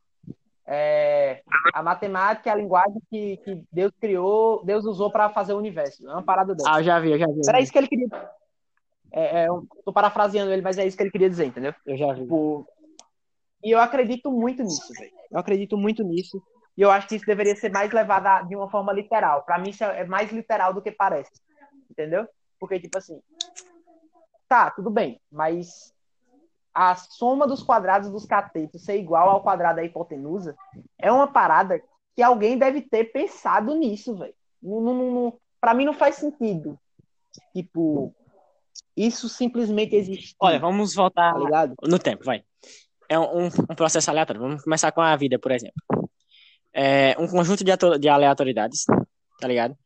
[0.67, 1.43] é,
[1.75, 6.07] a matemática é a linguagem que, que Deus criou, Deus usou para fazer o universo.
[6.09, 6.71] É uma parada dessa.
[6.73, 7.41] Ah, eu já vi, eu já vi.
[7.49, 8.07] Era isso que ele queria.
[9.13, 11.75] É, é, eu tô parafraseando ele, mas é isso que ele queria dizer, entendeu?
[11.87, 12.23] Eu já vi.
[12.23, 12.67] Tipo,
[13.63, 15.13] e eu acredito muito nisso, velho.
[15.31, 16.43] Eu acredito muito nisso.
[16.77, 19.43] E eu acho que isso deveria ser mais levado a- de uma forma literal.
[19.43, 21.31] Pra mim, isso é é mais literal do que parece.
[21.91, 22.27] Entendeu?
[22.59, 23.21] Porque, tipo assim.
[24.49, 25.93] Tá, tudo bem, mas.
[26.75, 30.57] A soma dos quadrados dos catetos ser igual ao quadrado da hipotenusa
[30.99, 31.83] é uma parada
[32.15, 34.35] que alguém deve ter pensado nisso, velho.
[35.61, 36.79] Para mim não faz sentido.
[37.55, 38.15] Tipo,
[38.97, 40.35] isso simplesmente existe.
[40.41, 42.45] Olha, vamos voltar tá no tempo, vai.
[43.09, 44.41] É um, um, processo aleatório.
[44.41, 45.75] Vamos começar com a vida, por exemplo.
[46.73, 48.85] É um conjunto de, de aleatoriedades,
[49.39, 49.77] tá ligado?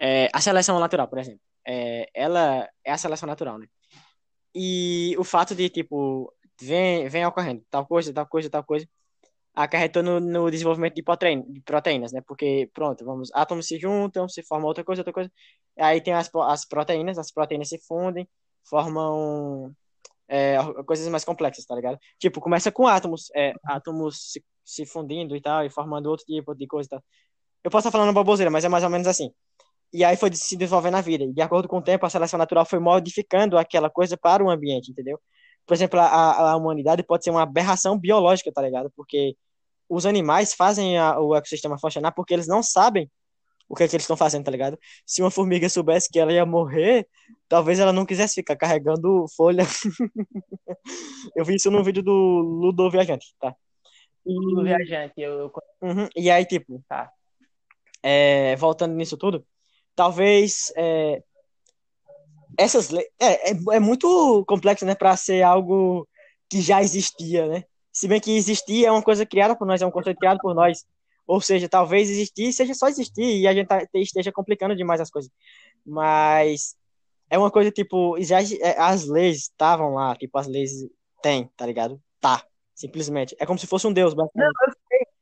[0.00, 1.40] É, a seleção natural, por exemplo.
[1.66, 3.66] É, ela é a seleção natural, né?
[4.54, 8.88] E o fato de, tipo, vem, vem ocorrendo tal coisa, tal coisa, tal coisa,
[9.54, 12.20] acarretou no, no desenvolvimento de, proteína, de proteínas, né?
[12.26, 15.30] Porque, pronto, vamos, átomos se juntam, se formam outra coisa, outra coisa.
[15.78, 18.28] Aí tem as, as proteínas, as proteínas se fundem,
[18.68, 19.74] formam
[20.28, 20.56] é,
[20.86, 21.98] coisas mais complexas, tá ligado?
[22.18, 26.54] Tipo, começa com átomos, é, átomos se, se fundindo e tal, e formando outro tipo
[26.54, 27.04] de coisa e tal.
[27.64, 29.32] Eu posso estar falando baboseira, mas é mais ou menos assim.
[29.92, 31.24] E aí foi se desenvolvendo na vida.
[31.24, 34.50] E de acordo com o tempo, a seleção natural foi modificando aquela coisa para o
[34.50, 35.18] ambiente, entendeu?
[35.66, 38.90] Por exemplo, a, a humanidade pode ser uma aberração biológica, tá ligado?
[38.96, 39.36] Porque
[39.88, 43.10] os animais fazem a, o ecossistema funcionar porque eles não sabem
[43.68, 44.78] o que, é que eles estão fazendo, tá ligado?
[45.04, 47.06] Se uma formiga soubesse que ela ia morrer,
[47.46, 49.62] talvez ela não quisesse ficar carregando folha.
[51.36, 53.54] eu vi isso no vídeo do Ludo Viajante, tá?
[54.24, 54.32] E...
[54.32, 55.52] Ludo Viajante, eu...
[55.82, 56.08] Uhum.
[56.16, 57.12] E aí, tipo, tá.
[58.02, 59.46] É, voltando nisso tudo,
[59.98, 61.20] talvez é,
[62.56, 66.08] essas leis é, é, é, muito complexo, né, para ser algo
[66.48, 67.64] que já existia, né?
[67.92, 70.54] Se bem que existir é uma coisa criada por nós, é um conceito criado por
[70.54, 70.86] nós.
[71.26, 75.10] Ou seja, talvez existir seja só existir e a gente tá, esteja complicando demais as
[75.10, 75.30] coisas.
[75.84, 76.76] Mas
[77.28, 80.70] é uma coisa tipo, já, é, as leis estavam lá, tipo, as leis
[81.20, 82.00] tem, tá ligado?
[82.20, 83.34] Tá, simplesmente.
[83.40, 84.52] É como se fosse um deus, basicamente.
[84.54, 84.77] Não, eu.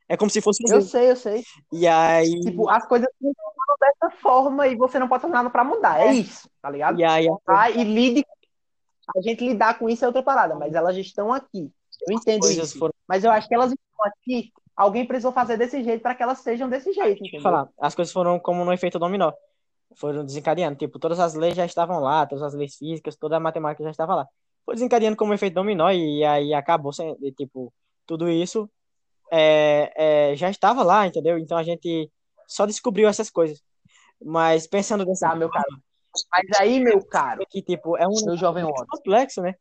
[0.08, 1.42] É como se fosse um Eu sei, eu sei.
[1.72, 2.40] E aí.
[2.40, 6.00] Tipo, as coisas funcionam dessa forma e você não pode fazer nada pra mudar.
[6.00, 6.98] É, é isso, tá ligado?
[6.98, 7.26] E aí.
[7.44, 7.70] Tá?
[7.70, 8.24] E lide.
[9.16, 11.70] A gente lidar com isso é outra parada, mas elas estão aqui.
[12.08, 12.78] Eu entendo isso.
[12.78, 12.92] Foram...
[13.06, 14.52] Mas eu acho que elas estão aqui.
[14.76, 17.22] Alguém precisou fazer desse jeito para que elas sejam desse jeito.
[17.22, 17.40] Entendeu?
[17.40, 19.32] Falar, as coisas foram como no efeito dominó.
[19.96, 20.76] Foram desencadeando.
[20.76, 23.90] Tipo, todas as leis já estavam lá, todas as leis físicas, toda a matemática já
[23.90, 24.28] estava lá.
[24.64, 27.72] Foi desencadeando como efeito dominó e aí acabou sendo, tipo,
[28.04, 28.68] tudo isso
[29.32, 29.92] é,
[30.32, 31.38] é, já estava lá, entendeu?
[31.38, 32.10] Então a gente
[32.46, 33.62] só descobriu essas coisas.
[34.24, 35.28] Mas pensando dessa.
[35.28, 35.82] Ah, meu caro.
[36.32, 37.44] Mas aí, meu caro.
[37.50, 39.54] Que, tipo, é um meu jovem complexo, né?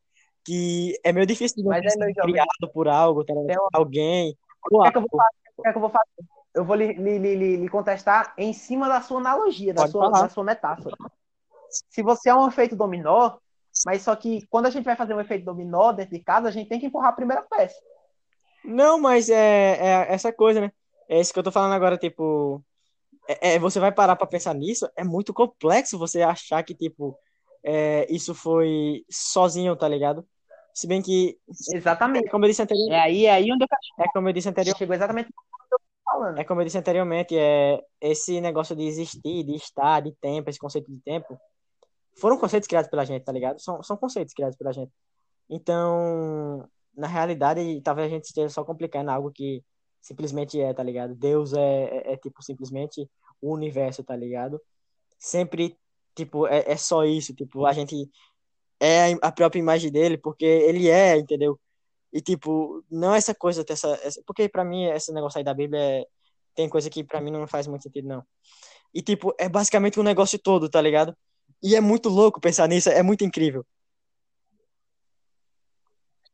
[0.46, 3.34] que é meio difícil de Mas é ser criado por algo, tá
[3.74, 4.38] alguém.
[4.72, 5.38] O que, é que, eu vou fazer?
[5.58, 6.30] O que é que eu vou fazer?
[6.54, 10.30] Eu vou lhe, lhe, lhe, lhe contestar em cima da sua analogia, da sua, da
[10.30, 10.96] sua metáfora.
[11.70, 13.38] Se você é um efeito dominó,
[13.86, 16.52] mas só que quando a gente vai fazer um efeito dominó dentro de casa, a
[16.52, 17.76] gente tem que empurrar a primeira peça.
[18.66, 20.72] Não, mas é, é essa coisa, né?
[21.08, 22.64] É isso que eu tô falando agora, tipo.
[23.28, 27.18] É, é você vai parar pra pensar nisso, é muito complexo você achar que, tipo,
[27.64, 30.26] é, isso foi sozinho, tá ligado?
[30.74, 31.38] Se bem que.
[31.74, 32.28] Exatamente.
[32.28, 32.96] É como eu disse anteriormente.
[32.96, 33.68] É aí, é aí onde eu.
[34.04, 34.80] É como eu disse anteriormente.
[34.80, 36.38] Chegou exatamente eu falando.
[36.38, 40.60] É como eu disse anteriormente, é esse negócio de existir, de estar, de tempo, esse
[40.60, 41.40] conceito de tempo,
[42.20, 43.60] foram conceitos criados pela gente, tá ligado?
[43.60, 44.92] São, são conceitos criados pela gente.
[45.50, 49.64] Então, na realidade, talvez a gente esteja só complicando algo que
[50.02, 51.16] simplesmente é, tá ligado?
[51.16, 53.10] Deus é, é, é tipo, simplesmente
[53.42, 54.62] o universo, tá ligado?
[55.20, 55.78] Sempre,
[56.16, 58.10] tipo, é, é só isso, tipo, a gente
[58.80, 61.60] é a própria imagem dele, porque ele é, entendeu?
[62.14, 66.06] E, tipo, não essa coisa, essa, porque para mim esse negócio aí da Bíblia é,
[66.56, 68.24] tem coisa que para mim não faz muito sentido, não.
[68.94, 71.16] E, tipo, é basicamente um negócio todo, tá ligado?
[71.62, 73.66] E é muito louco pensar nisso, é muito incrível.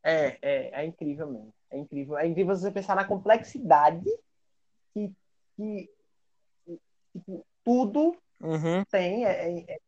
[0.03, 1.53] É, é, é incrível mesmo.
[1.69, 2.17] É incrível.
[2.17, 4.09] É incrível você pensar na complexidade
[4.93, 5.11] que,
[5.55, 5.89] que
[7.13, 8.83] tipo, tudo uhum.
[8.89, 9.25] tem.
[9.25, 9.79] É, é, é.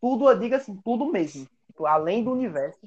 [0.00, 1.48] Tudo, eu digo assim, tudo mesmo
[1.80, 2.80] tipo, além do universo,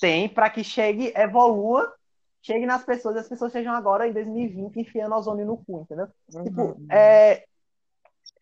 [0.00, 1.92] tem para que chegue, evolua,
[2.40, 6.08] chegue nas pessoas e as pessoas sejam agora em 2020 enfiando ozônio no cu, entendeu?
[6.34, 6.44] Uhum.
[6.44, 7.44] Tipo, é,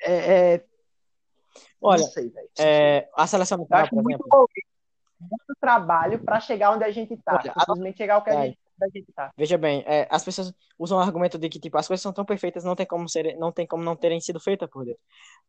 [0.02, 0.64] é, é
[1.80, 4.48] Olha, sei, é, a seleção natural, por muito, exemplo.
[5.20, 7.40] Muito trabalho para chegar onde a gente está.
[7.42, 8.58] Simplesmente chegar ao que a gente
[9.14, 9.30] Tá.
[9.36, 12.24] Veja bem, é, as pessoas usam o argumento de que tipo, as coisas são tão
[12.24, 14.96] perfeitas, não tem como ser, não tem como não terem sido feitas por Deus.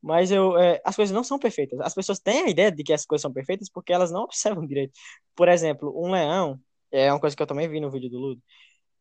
[0.02, 1.80] Mas eu, é, as coisas não são perfeitas.
[1.80, 4.66] As pessoas têm a ideia de que as coisas são perfeitas porque elas não observam
[4.66, 4.94] direito.
[5.36, 6.60] Por exemplo, um leão,
[6.92, 8.42] é uma coisa que eu também vi no vídeo do Ludo,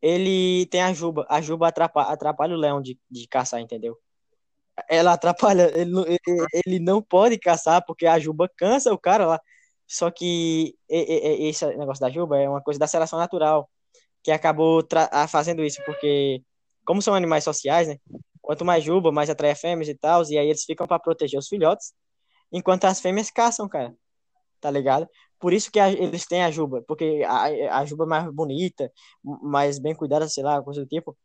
[0.00, 3.98] ele tem a juba, a juba atrapalha, atrapalha o leão de, de caçar, entendeu?
[4.88, 9.40] Ela atrapalha, ele, ele, ele não pode caçar porque a juba cansa o cara lá.
[9.90, 13.68] Só que esse negócio da juba é uma coisa da seleção natural
[14.22, 14.87] que acabou
[15.29, 16.42] fazendo isso, porque,
[16.87, 17.98] como são animais sociais, né?
[18.42, 21.48] Quanto mais juba, mais atrai fêmeas e tal, e aí eles ficam para proteger os
[21.48, 21.94] filhotes,
[22.53, 23.94] enquanto as fêmeas caçam, cara.
[24.61, 25.09] Tá ligado?
[25.38, 28.92] Por isso que a, eles têm a juba, porque a, a juba é mais bonita,
[29.24, 31.16] mais bem cuidada, sei lá, coisa do tipo.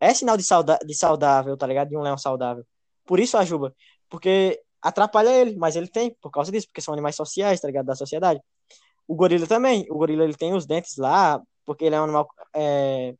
[0.00, 1.88] É sinal de, sauda, de saudável, tá ligado?
[1.90, 2.64] De um leão saudável.
[3.06, 3.74] Por isso a juba.
[4.08, 7.86] Porque atrapalha ele, mas ele tem, por causa disso, porque são animais sociais, tá ligado?
[7.86, 8.40] Da sociedade.
[9.06, 9.86] O gorila também.
[9.90, 13.14] O gorila ele tem os dentes lá, porque ele é um animal é,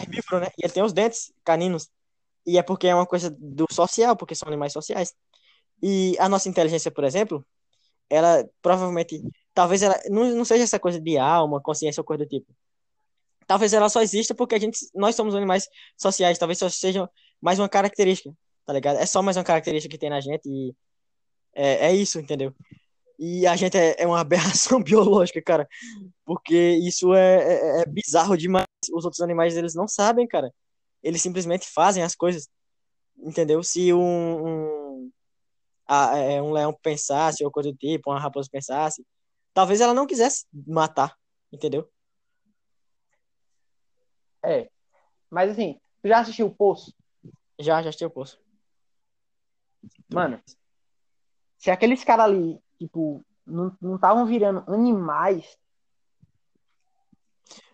[0.00, 0.48] herbívoro, né?
[0.58, 1.88] E ele tem os dentes caninos.
[2.46, 5.14] E é porque é uma coisa do social, porque são animais sociais.
[5.82, 7.44] E a nossa inteligência, por exemplo,
[8.10, 9.22] ela provavelmente,
[9.54, 12.52] talvez ela não, não seja essa coisa de alma, consciência ou coisa do tipo.
[13.46, 17.08] Talvez ela só exista porque a gente, nós somos animais sociais, talvez só seja
[17.40, 18.30] mais uma característica,
[18.68, 18.98] tá ligado?
[18.98, 20.76] É só mais uma característica que tem na gente e
[21.54, 22.54] é, é isso, entendeu?
[23.18, 25.66] E a gente é, é uma aberração biológica, cara,
[26.22, 28.66] porque isso é, é, é bizarro demais.
[28.92, 30.52] Os outros animais, eles não sabem, cara.
[31.02, 32.46] Eles simplesmente fazem as coisas,
[33.16, 33.62] entendeu?
[33.62, 35.10] Se um, um,
[35.86, 39.02] a, é, um leão pensasse, ou coisa do tipo, uma raposa pensasse,
[39.54, 41.16] talvez ela não quisesse matar,
[41.50, 41.90] entendeu?
[44.44, 44.68] É.
[45.30, 46.92] Mas assim, tu já assistiu o Poço?
[47.58, 48.38] Já, já assisti o Poço.
[50.12, 50.40] Mano,
[51.56, 55.56] se aqueles caras ali, tipo, não estavam virando animais.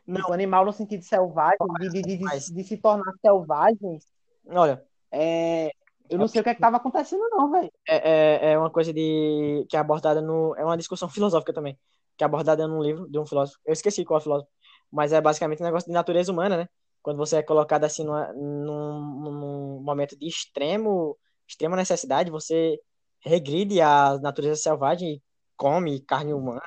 [0.07, 0.21] Não.
[0.21, 3.99] Tipo, animal no sentido selvagem, de, de, de, de, de se tornar selvagem.
[4.47, 4.85] Olha.
[5.11, 5.71] É,
[6.11, 7.71] eu não sei o que é estava acontecendo, não, velho.
[7.89, 9.67] É, é, é uma coisa de.
[9.69, 10.55] que é abordada no.
[10.57, 11.79] É uma discussão filosófica também.
[12.17, 13.59] Que é abordada num livro de um filósofo.
[13.65, 14.51] Eu esqueci qual é o filósofo.
[14.93, 16.69] Mas é basicamente um negócio de natureza humana, né?
[17.03, 22.79] Quando você é colocado assim numa, num, num momento de extremo, extrema necessidade, você
[23.21, 25.23] regride a natureza selvagem e
[25.57, 26.63] come carne humana.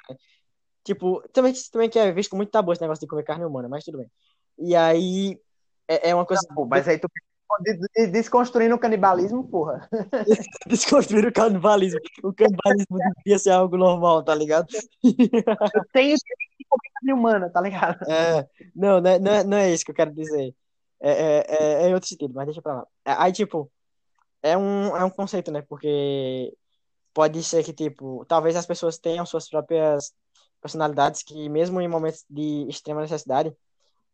[0.83, 3.67] Tipo, também, também que é visto com muito tabu esse negócio de comer carne humana,
[3.67, 4.09] mas tudo bem.
[4.57, 5.39] E aí
[5.87, 6.41] é, é uma coisa.
[6.49, 7.07] Não, mas aí tu
[8.11, 9.87] desconstruindo o canibalismo, porra.
[10.67, 11.99] Desconstruir o canibalismo.
[12.23, 14.67] O canibalismo devia ser algo normal, tá ligado?
[15.03, 18.03] Eu tenho que comer carne humana, tá ligado?
[18.09, 20.53] É, não, não é, não é isso que eu quero dizer.
[20.99, 22.87] É, é, é, é em outro sentido, mas deixa pra lá.
[23.05, 23.71] Aí, tipo,
[24.41, 25.61] é um, é um conceito, né?
[25.61, 26.55] Porque
[27.13, 30.13] pode ser que, tipo, talvez as pessoas tenham suas próprias
[30.61, 33.55] personalidades que, mesmo em momentos de extrema necessidade,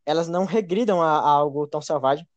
[0.05, 2.27] elas não regridam a, a algo tão selvagem.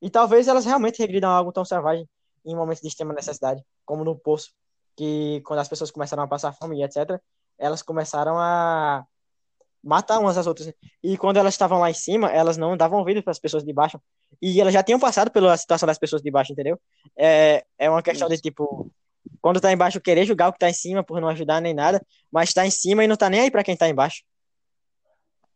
[0.00, 2.08] E talvez elas realmente regridam a algo tão selvagem
[2.44, 4.52] em momentos de extrema necessidade, como no poço,
[4.96, 7.20] que quando as pessoas começaram a passar fome e etc.,
[7.58, 9.04] elas começaram a
[9.86, 10.72] matar umas às outras.
[11.02, 13.72] E quando elas estavam lá em cima, elas não davam ouvido para as pessoas de
[13.72, 14.00] baixo.
[14.42, 16.78] E elas já tinham passado pela situação das pessoas de baixo, entendeu?
[17.16, 18.90] É, é uma questão de tipo,
[19.40, 22.04] quando tá embaixo, querer julgar o que tá em cima por não ajudar nem nada,
[22.30, 24.22] mas tá em cima e não tá nem aí para quem tá embaixo.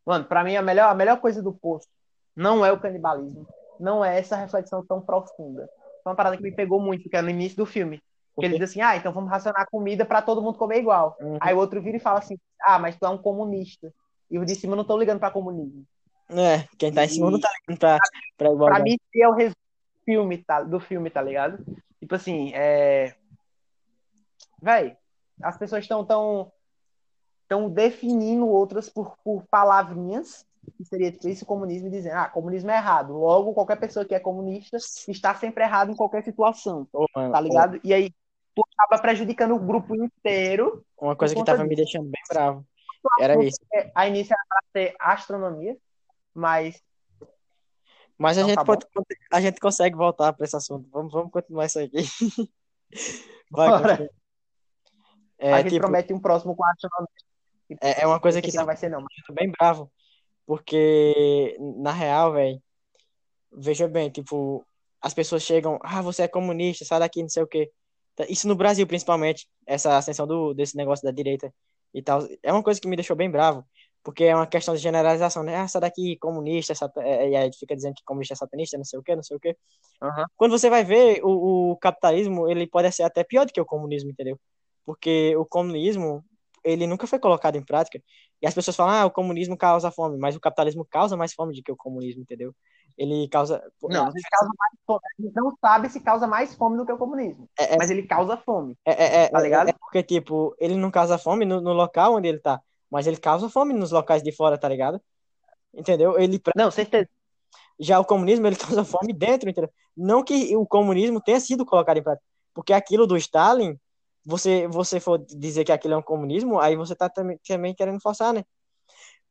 [0.07, 1.89] Mano, para mim a melhor, a melhor coisa do poço
[2.35, 3.47] não é o canibalismo,
[3.79, 5.69] não é essa reflexão tão profunda.
[6.03, 8.01] Foi uma parada que me pegou muito, que é no início do filme.
[8.39, 11.17] Que ele diz assim: ah, então vamos racionar comida para todo mundo comer igual.
[11.21, 11.37] Uhum.
[11.41, 13.93] Aí o outro vira e fala assim: ah, mas tu é um comunista.
[14.31, 15.85] E os de cima não estão ligando para comunismo.
[16.29, 17.33] É, quem tá em cima e...
[17.33, 17.99] não tá ligando pra,
[18.37, 18.83] pra igualdade.
[18.83, 21.65] Pra mim, é o resumo do filme, tá, do filme, tá ligado?
[21.99, 23.15] Tipo assim, é.
[24.63, 24.97] Véi,
[25.43, 26.53] as pessoas estão tão,
[27.49, 32.71] tão definindo outras por, por palavrinhas, que seria tipo isso, comunismo, e dizendo, ah, comunismo
[32.71, 33.15] é errado.
[33.15, 34.77] Logo, qualquer pessoa que é comunista
[35.09, 36.87] está sempre errado em qualquer situação.
[36.93, 37.77] Oh, tá ligado?
[37.77, 37.81] Oh.
[37.83, 38.11] E aí,
[38.55, 40.85] tu acaba prejudicando o grupo inteiro.
[41.01, 41.69] Uma coisa que tava disso.
[41.69, 42.65] me deixando bem bravo.
[43.21, 43.59] Era isso.
[43.95, 45.77] A início era para ser astronomia,
[46.35, 46.83] mas.
[48.19, 48.87] Mas a, gente tá pode,
[49.33, 50.87] a gente consegue voltar para esse assunto.
[50.91, 51.97] Vamos, vamos continuar isso aqui.
[53.51, 53.69] Vai,
[55.39, 57.09] é, a gente tipo, promete um próximo com astronomia.
[57.81, 59.05] É, é uma coisa que não vai ser, não.
[59.27, 59.91] Tô bem bravo.
[60.45, 62.63] Porque, na real, velho,
[63.53, 64.67] veja bem, tipo,
[65.01, 67.71] as pessoas chegam, ah, você é comunista, sai daqui, não sei o quê.
[68.29, 71.53] Isso no Brasil, principalmente, essa ascensão do, desse negócio da direita
[71.95, 72.27] e tal.
[72.43, 73.65] É uma coisa que me deixou bem bravo,
[74.03, 75.57] porque é uma questão de generalização, né?
[75.57, 76.97] Ah, essa daqui comunista, sat...
[76.99, 79.37] É, e aí fica dizendo que comunista é satanista, não sei o quê, não sei
[79.37, 79.57] o quê.
[80.03, 80.25] Uhum.
[80.37, 83.67] Quando você vai ver, o, o, capitalismo, ele pode ser até pior do que o
[83.67, 84.39] comunismo, entendeu?
[84.85, 86.25] Porque o comunismo,
[86.65, 88.03] ele nunca foi colocado em prática.
[88.41, 91.55] E as pessoas falam, ah, o comunismo causa fome, mas o capitalismo causa mais fome
[91.55, 92.55] do que o comunismo, entendeu?
[93.01, 93.63] Ele causa.
[93.83, 95.01] Não, ele causa mais fome.
[95.03, 97.49] A gente não sabe se causa mais fome do que o comunismo.
[97.59, 98.77] É, é, mas ele causa fome.
[98.85, 99.71] É, é, é tá ligado?
[99.71, 102.61] É, porque, tipo, ele não causa fome no, no, local onde ele tá,
[102.91, 105.01] mas ele causa fome nos locais de fora, tá ligado?
[105.73, 106.19] Entendeu?
[106.19, 106.39] Ele.
[106.55, 107.09] Não, certeza.
[107.79, 109.71] Já o comunismo, ele causa fome dentro, entendeu?
[109.97, 113.79] Não que o comunismo tenha sido colocado em prática, porque aquilo do Stalin,
[114.27, 117.99] você, você for dizer que aquilo é um comunismo, aí você tá também, também querendo
[117.99, 118.45] forçar, né?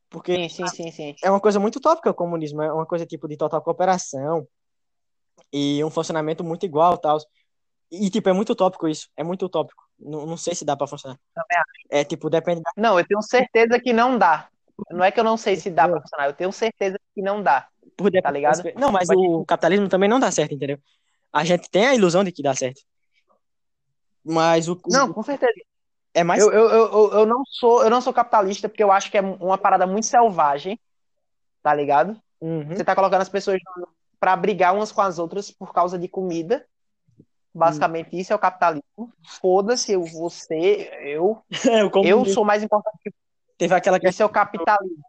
[0.10, 1.16] Porque sim, sim, sim, sim.
[1.24, 4.48] é uma coisa muito utópica o comunismo, é uma coisa tipo de total cooperação
[5.54, 7.18] e um funcionamento muito igual tal.
[7.92, 9.84] E, tipo, é muito utópico isso, é muito utópico.
[10.00, 11.20] Não, não sei se dá pra funcionar.
[11.90, 12.72] É tipo, depende da.
[12.78, 14.50] Não, eu tenho certeza que não dá.
[14.92, 17.42] Não é que eu não sei se dá pra funcionar, eu tenho certeza que não
[17.42, 17.68] dá.
[17.98, 18.64] Por Tá ligado?
[18.76, 20.80] Não, mas o capitalismo também não dá certo, entendeu?
[21.34, 22.82] A gente tem a ilusão de que dá certo.
[24.24, 24.80] Mas o.
[24.88, 25.54] Não, com certeza.
[26.14, 26.42] É mais.
[26.42, 29.18] Eu, eu, eu, eu- eu não sou, eu não sou capitalista porque eu acho que
[29.18, 30.80] é uma parada muito selvagem,
[31.62, 32.20] tá ligado?
[32.42, 32.68] Uhum.
[32.76, 33.60] Você tá colocando as pessoas
[34.20, 36.66] pra brigar umas com as outras por causa de comida.
[37.54, 39.12] Basicamente, isso é o capitalismo.
[39.42, 41.42] Foda-se, eu, você, eu.
[41.74, 42.26] Eu comunismo.
[42.28, 43.12] sou mais importante que
[43.58, 45.04] Teve aquela questão isso é o capitalismo.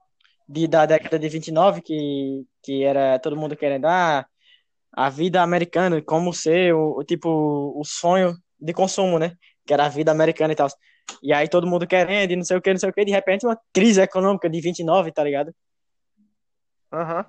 [0.48, 4.26] de, da década de 29 que, que era todo mundo querendo ah,
[4.92, 7.28] a vida americana, como ser o, o tipo
[7.78, 9.36] o sonho de consumo, né?
[9.64, 10.66] Que era a vida americana e tal.
[11.22, 13.10] E aí todo mundo querendo e não sei o que, não sei o que, de
[13.12, 15.54] repente uma crise econômica de 29, tá ligado?
[16.92, 17.24] Aham.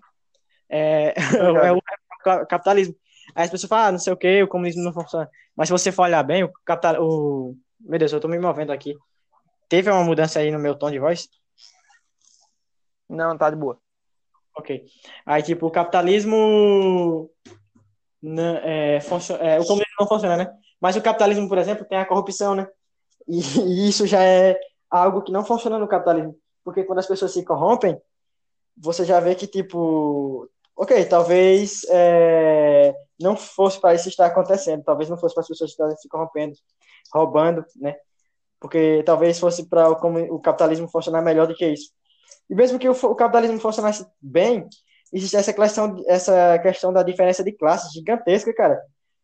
[0.70, 1.14] É,
[1.66, 1.82] é o
[2.24, 2.96] ca- capitalismo.
[3.36, 5.30] Aí as pessoas falam, ah, não sei o que, o comunismo não funciona.
[5.56, 7.56] Mas se você for olhar bem, o capital, o...
[7.80, 8.96] Meu Deus, eu tô me movendo aqui.
[9.70, 11.28] Teve uma mudança aí no meu tom de voz?
[13.10, 13.80] Não, tá de boa.
[14.56, 14.84] Ok.
[15.26, 17.30] Aí, tipo, o capitalismo.
[18.22, 20.54] não- é, é, o comunismo não funciona, né?
[20.80, 22.68] Mas o capitalismo, por exemplo, tem a corrupção, né?
[23.32, 26.36] E, e isso já é algo que não funciona no capitalismo.
[26.66, 28.00] Porque quando as pessoas se corrompem,
[28.78, 30.50] você já vê que, tipo.
[30.76, 34.84] Ok, talvez é, não fosse para isso estar acontecendo.
[34.84, 36.56] Talvez não fosse para as pessoas estarem se corrompendo,
[37.14, 37.96] roubando, né?
[38.60, 41.92] Porque talvez fosse para o, o capitalismo funcionar melhor do que isso.
[42.50, 44.68] E mesmo que o, o capitalismo funcionasse bem,
[45.14, 48.82] existe essa questão, essa questão da diferença de classes gigantesca, cara.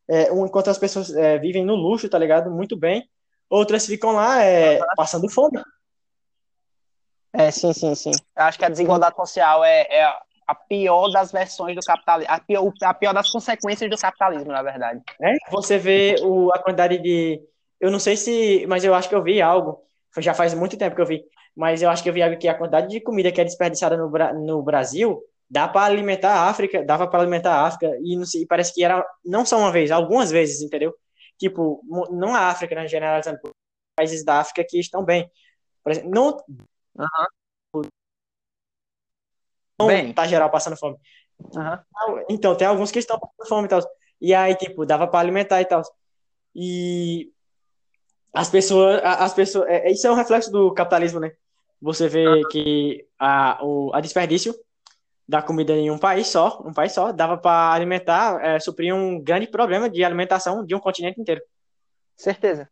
[0.09, 2.51] É, enquanto as pessoas é, vivem no luxo, tá ligado?
[2.51, 3.03] Muito bem,
[3.49, 5.61] outras ficam lá é, passando fome.
[7.33, 8.11] É, sim, sim, sim.
[8.35, 10.13] Eu acho que a desigualdade social é, é
[10.47, 14.63] a pior das versões do capitalismo, a pior, a pior das consequências do capitalismo, na
[14.63, 15.01] verdade.
[15.19, 15.35] né?
[15.51, 17.41] Você vê o, a quantidade de.
[17.79, 18.65] Eu não sei se.
[18.67, 19.83] Mas eu acho que eu vi algo.
[20.17, 21.23] Já faz muito tempo que eu vi.
[21.55, 23.97] Mas eu acho que eu vi algo que a quantidade de comida que é desperdiçada
[23.97, 24.09] no,
[24.45, 27.97] no Brasil dá para alimentar a África, dava para alimentar a África.
[28.01, 30.93] E não sei, parece que era não só uma vez, algumas vezes, entendeu?
[31.37, 33.39] Tipo, não a África, né, generalizando,
[33.95, 35.29] países da África que estão bem.
[35.83, 36.37] Por exemplo, não,
[39.79, 40.13] não Bem.
[40.13, 40.97] tá geral passando fome.
[41.55, 41.83] Aham.
[42.29, 43.79] Então, tem alguns que estão com fome e tal.
[44.19, 45.83] E aí, tipo, dava para alimentar e tal.
[46.55, 47.31] E
[48.33, 51.31] as pessoas, as pessoas, é, isso é um reflexo do capitalismo, né?
[51.79, 54.55] Você vê que a, o a desperdício
[55.27, 59.21] da comida em um país só, um país só, dava para alimentar, é, suprir um
[59.21, 61.41] grande problema de alimentação de um continente inteiro.
[62.15, 62.69] Certeza.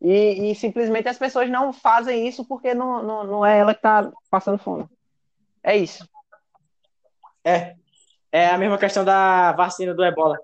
[0.00, 3.82] E, e simplesmente as pessoas não fazem isso porque não, não, não é ela que
[3.82, 4.86] tá passando fome.
[5.62, 6.08] É isso.
[7.44, 7.74] É,
[8.32, 10.38] é a mesma questão da vacina do Ebola.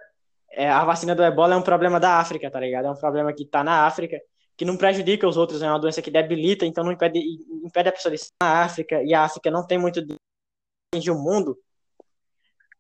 [0.51, 2.87] É, a vacina do Ebola é um problema da África, tá ligado?
[2.87, 4.21] É um problema que tá na África,
[4.57, 7.21] que não prejudica os outros, é uma doença que debilita, então não impede,
[7.65, 10.01] impede a pessoa de estar na África, e a África não tem muito
[10.95, 11.59] atingir o mundo.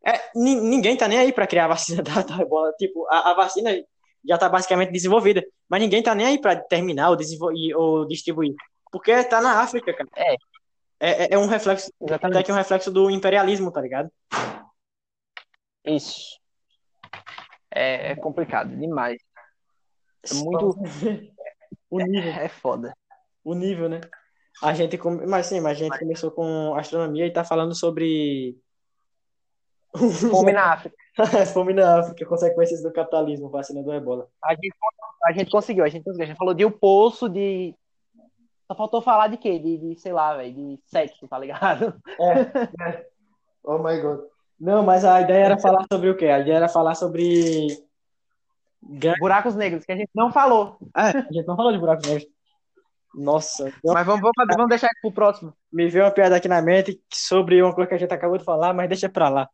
[0.06, 2.72] É, ni- ninguém tá nem aí pra criar a vacina da, da Ebola.
[2.78, 3.70] Tipo, a, a vacina
[4.26, 8.54] já tá basicamente desenvolvida, mas ninguém tá nem aí pra terminar ou, desenvolver, ou distribuir,
[8.90, 10.08] porque tá na África, cara.
[10.16, 10.34] É.
[11.00, 12.44] É, é- é um reflexo, até Exatamente.
[12.44, 14.10] que é um reflexo do imperialismo, tá ligado?
[15.84, 16.38] Isso.
[17.70, 19.20] É, é complicado demais.
[20.30, 20.74] É muito.
[21.90, 22.94] o nível, É foda.
[23.44, 24.00] o nível, né?
[24.62, 28.56] A gente, come- mas sim, mas a gente começou com astronomia e tá falando sobre
[30.30, 30.96] Fome na África.
[31.54, 34.28] fome na África, consequências do capitalismo, vacina do Ebola.
[34.42, 34.74] A gente,
[35.24, 36.24] a gente conseguiu, a gente conseguiu.
[36.24, 37.74] A gente falou de o poço, de.
[38.66, 39.58] Só faltou falar de quê?
[39.58, 41.94] De, de sei lá, velho, de sexo, tá ligado?
[42.18, 43.06] É, é.
[43.62, 44.20] Oh my God.
[44.58, 46.26] Não, mas a ideia era falar sobre o quê?
[46.26, 47.68] A ideia era falar sobre.
[49.18, 50.76] Buracos negros, que a gente não falou.
[50.92, 52.28] Ah, a gente não falou de buracos negros.
[53.14, 55.54] Nossa, Mas vamos, vamos, vamos deixar isso pro próximo.
[55.72, 58.44] me veio uma piada aqui na mente sobre uma coisa que a gente acabou de
[58.44, 59.48] falar, mas deixa pra lá.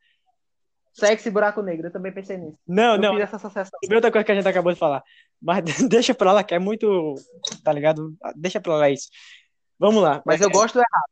[0.93, 2.59] Sexo e buraco negro, eu também pensei nisso.
[2.67, 3.79] Não, Eu não, fiz essa associação.
[3.81, 5.03] Tem outra coisa que a gente acabou de falar.
[5.41, 7.15] Mas deixa pra lá, que é muito.
[7.63, 8.15] Tá ligado?
[8.35, 9.09] Deixa pra lá isso.
[9.79, 10.23] Vamos lá.
[10.27, 11.11] Mas eu gosto do errado.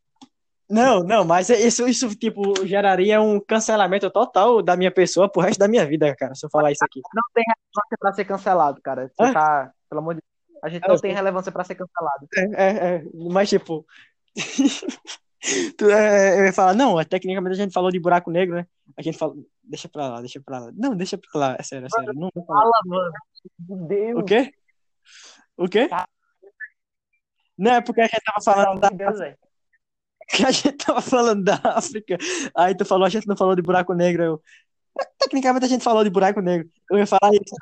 [0.71, 5.59] Não, não, mas isso, isso, tipo, geraria um cancelamento total da minha pessoa pro resto
[5.59, 7.01] da minha vida, cara, se eu falar isso aqui.
[7.15, 9.09] Não tem relevância pra ser cancelado, cara.
[9.09, 9.33] Você Hã?
[9.33, 10.38] tá, pelo amor de Deus.
[10.63, 12.29] A gente não tem relevância pra ser cancelado.
[12.37, 13.87] É, é, é, mas, tipo.
[15.77, 18.67] tu, é, eu ia falar, não, tecnicamente a gente falou de buraco negro, né?
[18.97, 19.37] A gente falou.
[19.63, 20.73] Deixa pra lá, deixa pra lá.
[20.75, 22.13] Não, deixa pra lá, é sério, é sério.
[22.15, 22.63] Não falar.
[22.63, 23.13] Fala, mano.
[23.59, 24.21] Meu Deus.
[24.21, 24.53] O quê?
[25.57, 25.89] O quê?
[25.89, 26.09] Tá.
[27.57, 29.37] Não, é porque a gente tava falando da, Deus, velho.
[30.29, 32.17] que a gente tava falando da África.
[32.57, 34.23] Aí tu falou, a gente não falou de buraco negro.
[34.23, 34.43] Eu,
[35.19, 36.71] tecnicamente a gente falou de buraco negro.
[36.91, 37.55] Eu ia falar isso.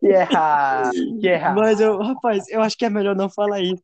[0.00, 1.56] Que errado, que errado.
[1.56, 3.82] Mas eu, rapaz, eu acho que é melhor não falar isso.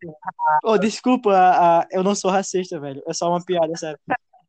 [0.64, 3.02] Oh, desculpa, a- a- eu não sou racista, velho.
[3.06, 3.98] É só uma piada, sério.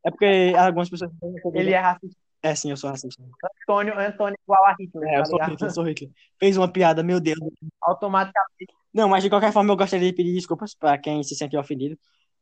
[0.04, 1.10] É porque algumas pessoas.
[1.52, 2.16] Ele é racista.
[2.42, 3.22] É sim, eu sou racista.
[3.62, 5.38] Antônio, Antônio igual a Hitler, É, tá eu sou?
[5.40, 6.10] Hitler, eu sou Hitler.
[6.38, 7.38] Fez uma piada, meu Deus.
[7.82, 11.60] Automaticamente Não, mas de qualquer forma eu gostaria de pedir desculpas pra quem se sentiu
[11.60, 11.98] ofendido.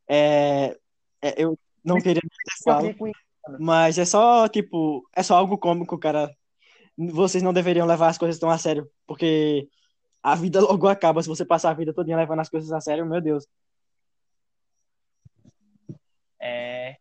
[0.07, 0.77] É,
[1.21, 2.95] é, eu não queria ter
[3.59, 6.29] mas é só, tipo, é só algo cômico, cara.
[6.97, 9.69] Vocês não deveriam levar as coisas tão a sério, porque
[10.23, 13.05] a vida logo acaba se você passar a vida toda levando as coisas a sério,
[13.07, 13.47] meu Deus.
[16.41, 16.97] É,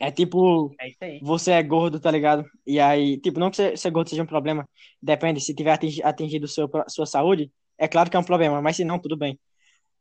[0.00, 2.44] É tipo, é você é gordo, tá ligado?
[2.66, 4.68] E aí, tipo, não que ser, ser gordo seja um problema,
[5.02, 8.76] depende, se tiver atingi- atingido seu, sua saúde, é claro que é um problema, mas
[8.76, 9.38] se não, tudo bem.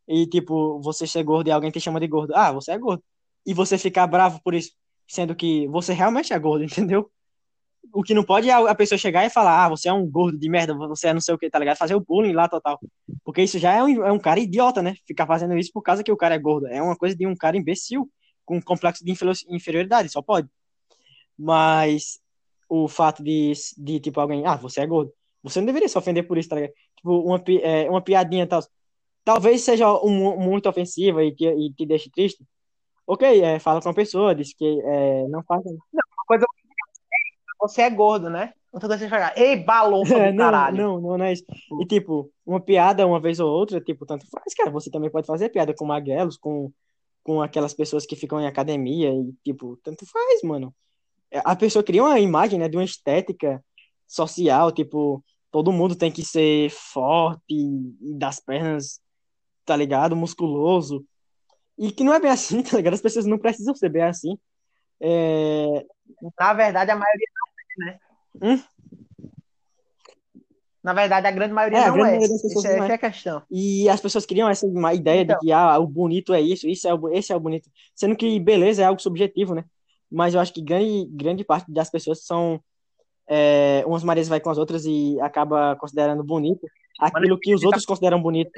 [0.07, 3.03] E, tipo, você ser gordo e alguém te chama de gordo, ah, você é gordo.
[3.45, 4.73] E você ficar bravo por isso,
[5.07, 7.11] sendo que você realmente é gordo, entendeu?
[7.97, 10.37] O que não pode é a pessoa chegar e falar, ah, você é um gordo
[10.37, 11.77] de merda, você é não sei o que, tá ligado?
[11.77, 12.79] Fazer o bullying lá, total.
[13.25, 14.93] Porque isso já é um, é um cara idiota, né?
[15.07, 16.67] Ficar fazendo isso por causa que o cara é gordo.
[16.67, 18.07] É uma coisa de um cara imbecil,
[18.45, 20.47] com um complexo de inferior- inferioridade, só pode.
[21.35, 22.19] Mas
[22.69, 25.11] o fato de, de, tipo, alguém, ah, você é gordo.
[25.41, 26.73] Você não deveria se ofender por isso, tá ligado?
[26.97, 28.61] Tipo, uma, é, uma piadinha e tal.
[29.25, 32.45] Talvez seja um, muito ofensiva e te, e te deixe triste.
[33.07, 35.67] Ok, é, fala com a pessoa, diz que é, não faça.
[35.67, 36.45] Uma coisa
[37.59, 38.53] você é gordo, né?
[38.71, 40.77] Você chegar, ei, balofa É, do não, caralho.
[40.77, 41.43] não, não, não é isso.
[41.81, 44.69] E tipo, uma piada uma vez ou outra, tipo, tanto faz, cara.
[44.71, 46.71] Você também pode fazer piada com magrelos, com,
[47.23, 50.73] com aquelas pessoas que ficam em academia e, tipo, tanto faz, mano.
[51.31, 53.63] É, A pessoa cria uma imagem, né, de uma estética
[54.07, 57.41] social, tipo, todo mundo tem que ser forte
[57.99, 59.01] e das pernas,
[59.65, 60.15] tá ligado?
[60.15, 61.03] Musculoso.
[61.77, 62.93] E que não é bem assim, tá ligado?
[62.93, 64.37] As pessoas não precisam ser bem assim.
[64.99, 65.85] É...
[66.39, 67.36] Na verdade, a maioria não
[67.77, 67.99] né?
[68.41, 68.61] Hum?
[70.83, 72.17] Na verdade, a grande maioria É, não grande é.
[72.17, 72.91] maioria Essa é, é.
[72.91, 73.43] é a questão.
[73.51, 75.37] E as pessoas criam essa uma ideia Então.
[75.37, 77.69] de que ah, o bonito é isso, isso é o, esse é o bonito.
[77.93, 79.65] Sendo que beleza é algo subjetivo, né?
[80.09, 82.61] Mas eu acho que grande, grande parte das pessoas são.
[83.29, 86.65] É, umas Marias vai com as outras e acaba considerando bonito
[86.97, 88.51] aquilo que os outros consideram bonito.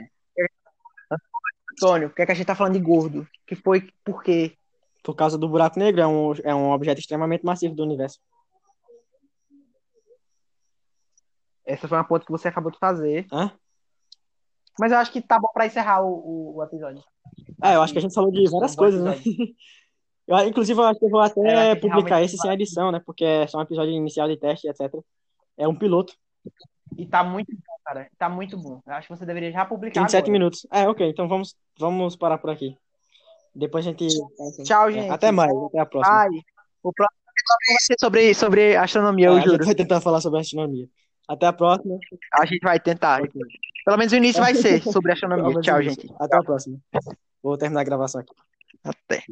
[1.72, 3.28] Antônio, por que, é que a gente tá falando de gordo?
[3.48, 4.54] Que foi por quê?
[5.04, 8.20] Por causa do buraco negro, é um, é um objeto extremamente massivo do universo.
[11.70, 13.28] Essa foi uma ponta que você acabou de fazer.
[13.32, 13.52] Hã?
[14.80, 17.04] Mas eu acho que tá bom pra encerrar o, o, episódio.
[17.62, 19.14] É, eu acho que a gente falou de várias Um coisas, né?
[20.30, 23.02] Eu, inclusive, eu acho que eu vou É, até que publicar esse sem edição, né?
[23.04, 24.94] Porque é só um episódio inicial de teste, etc.
[25.58, 26.14] É um piloto.
[26.96, 28.08] E tá muito bom, cara.
[28.16, 28.80] Tá muito bom.
[28.86, 30.32] Eu acho que você deveria já publicar 27 agora.
[30.32, 30.68] minutos.
[30.72, 31.10] É, ok.
[31.10, 32.78] Então vamos, vamos parar por aqui.
[33.56, 34.08] Depois a gente.
[34.64, 35.10] Tchau, É, gente.
[35.10, 35.52] Até mais.
[35.52, 36.16] Até a próxima.
[36.16, 36.30] Ai,
[36.84, 39.66] o próximo episódio vai ser sobre, sobre astronomia, É, eu a gente juro.
[39.66, 40.88] vai tentar falar sobre astronomia.
[41.30, 42.00] Até a próxima.
[42.34, 43.22] A gente vai tentar.
[43.86, 45.62] Pelo menos o início vai ser sobre astronomia.
[45.62, 46.12] Tchau, gente.
[46.20, 46.80] Até a próxima.
[47.44, 48.34] Vou terminar a gravação aqui.
[48.84, 49.24] Até.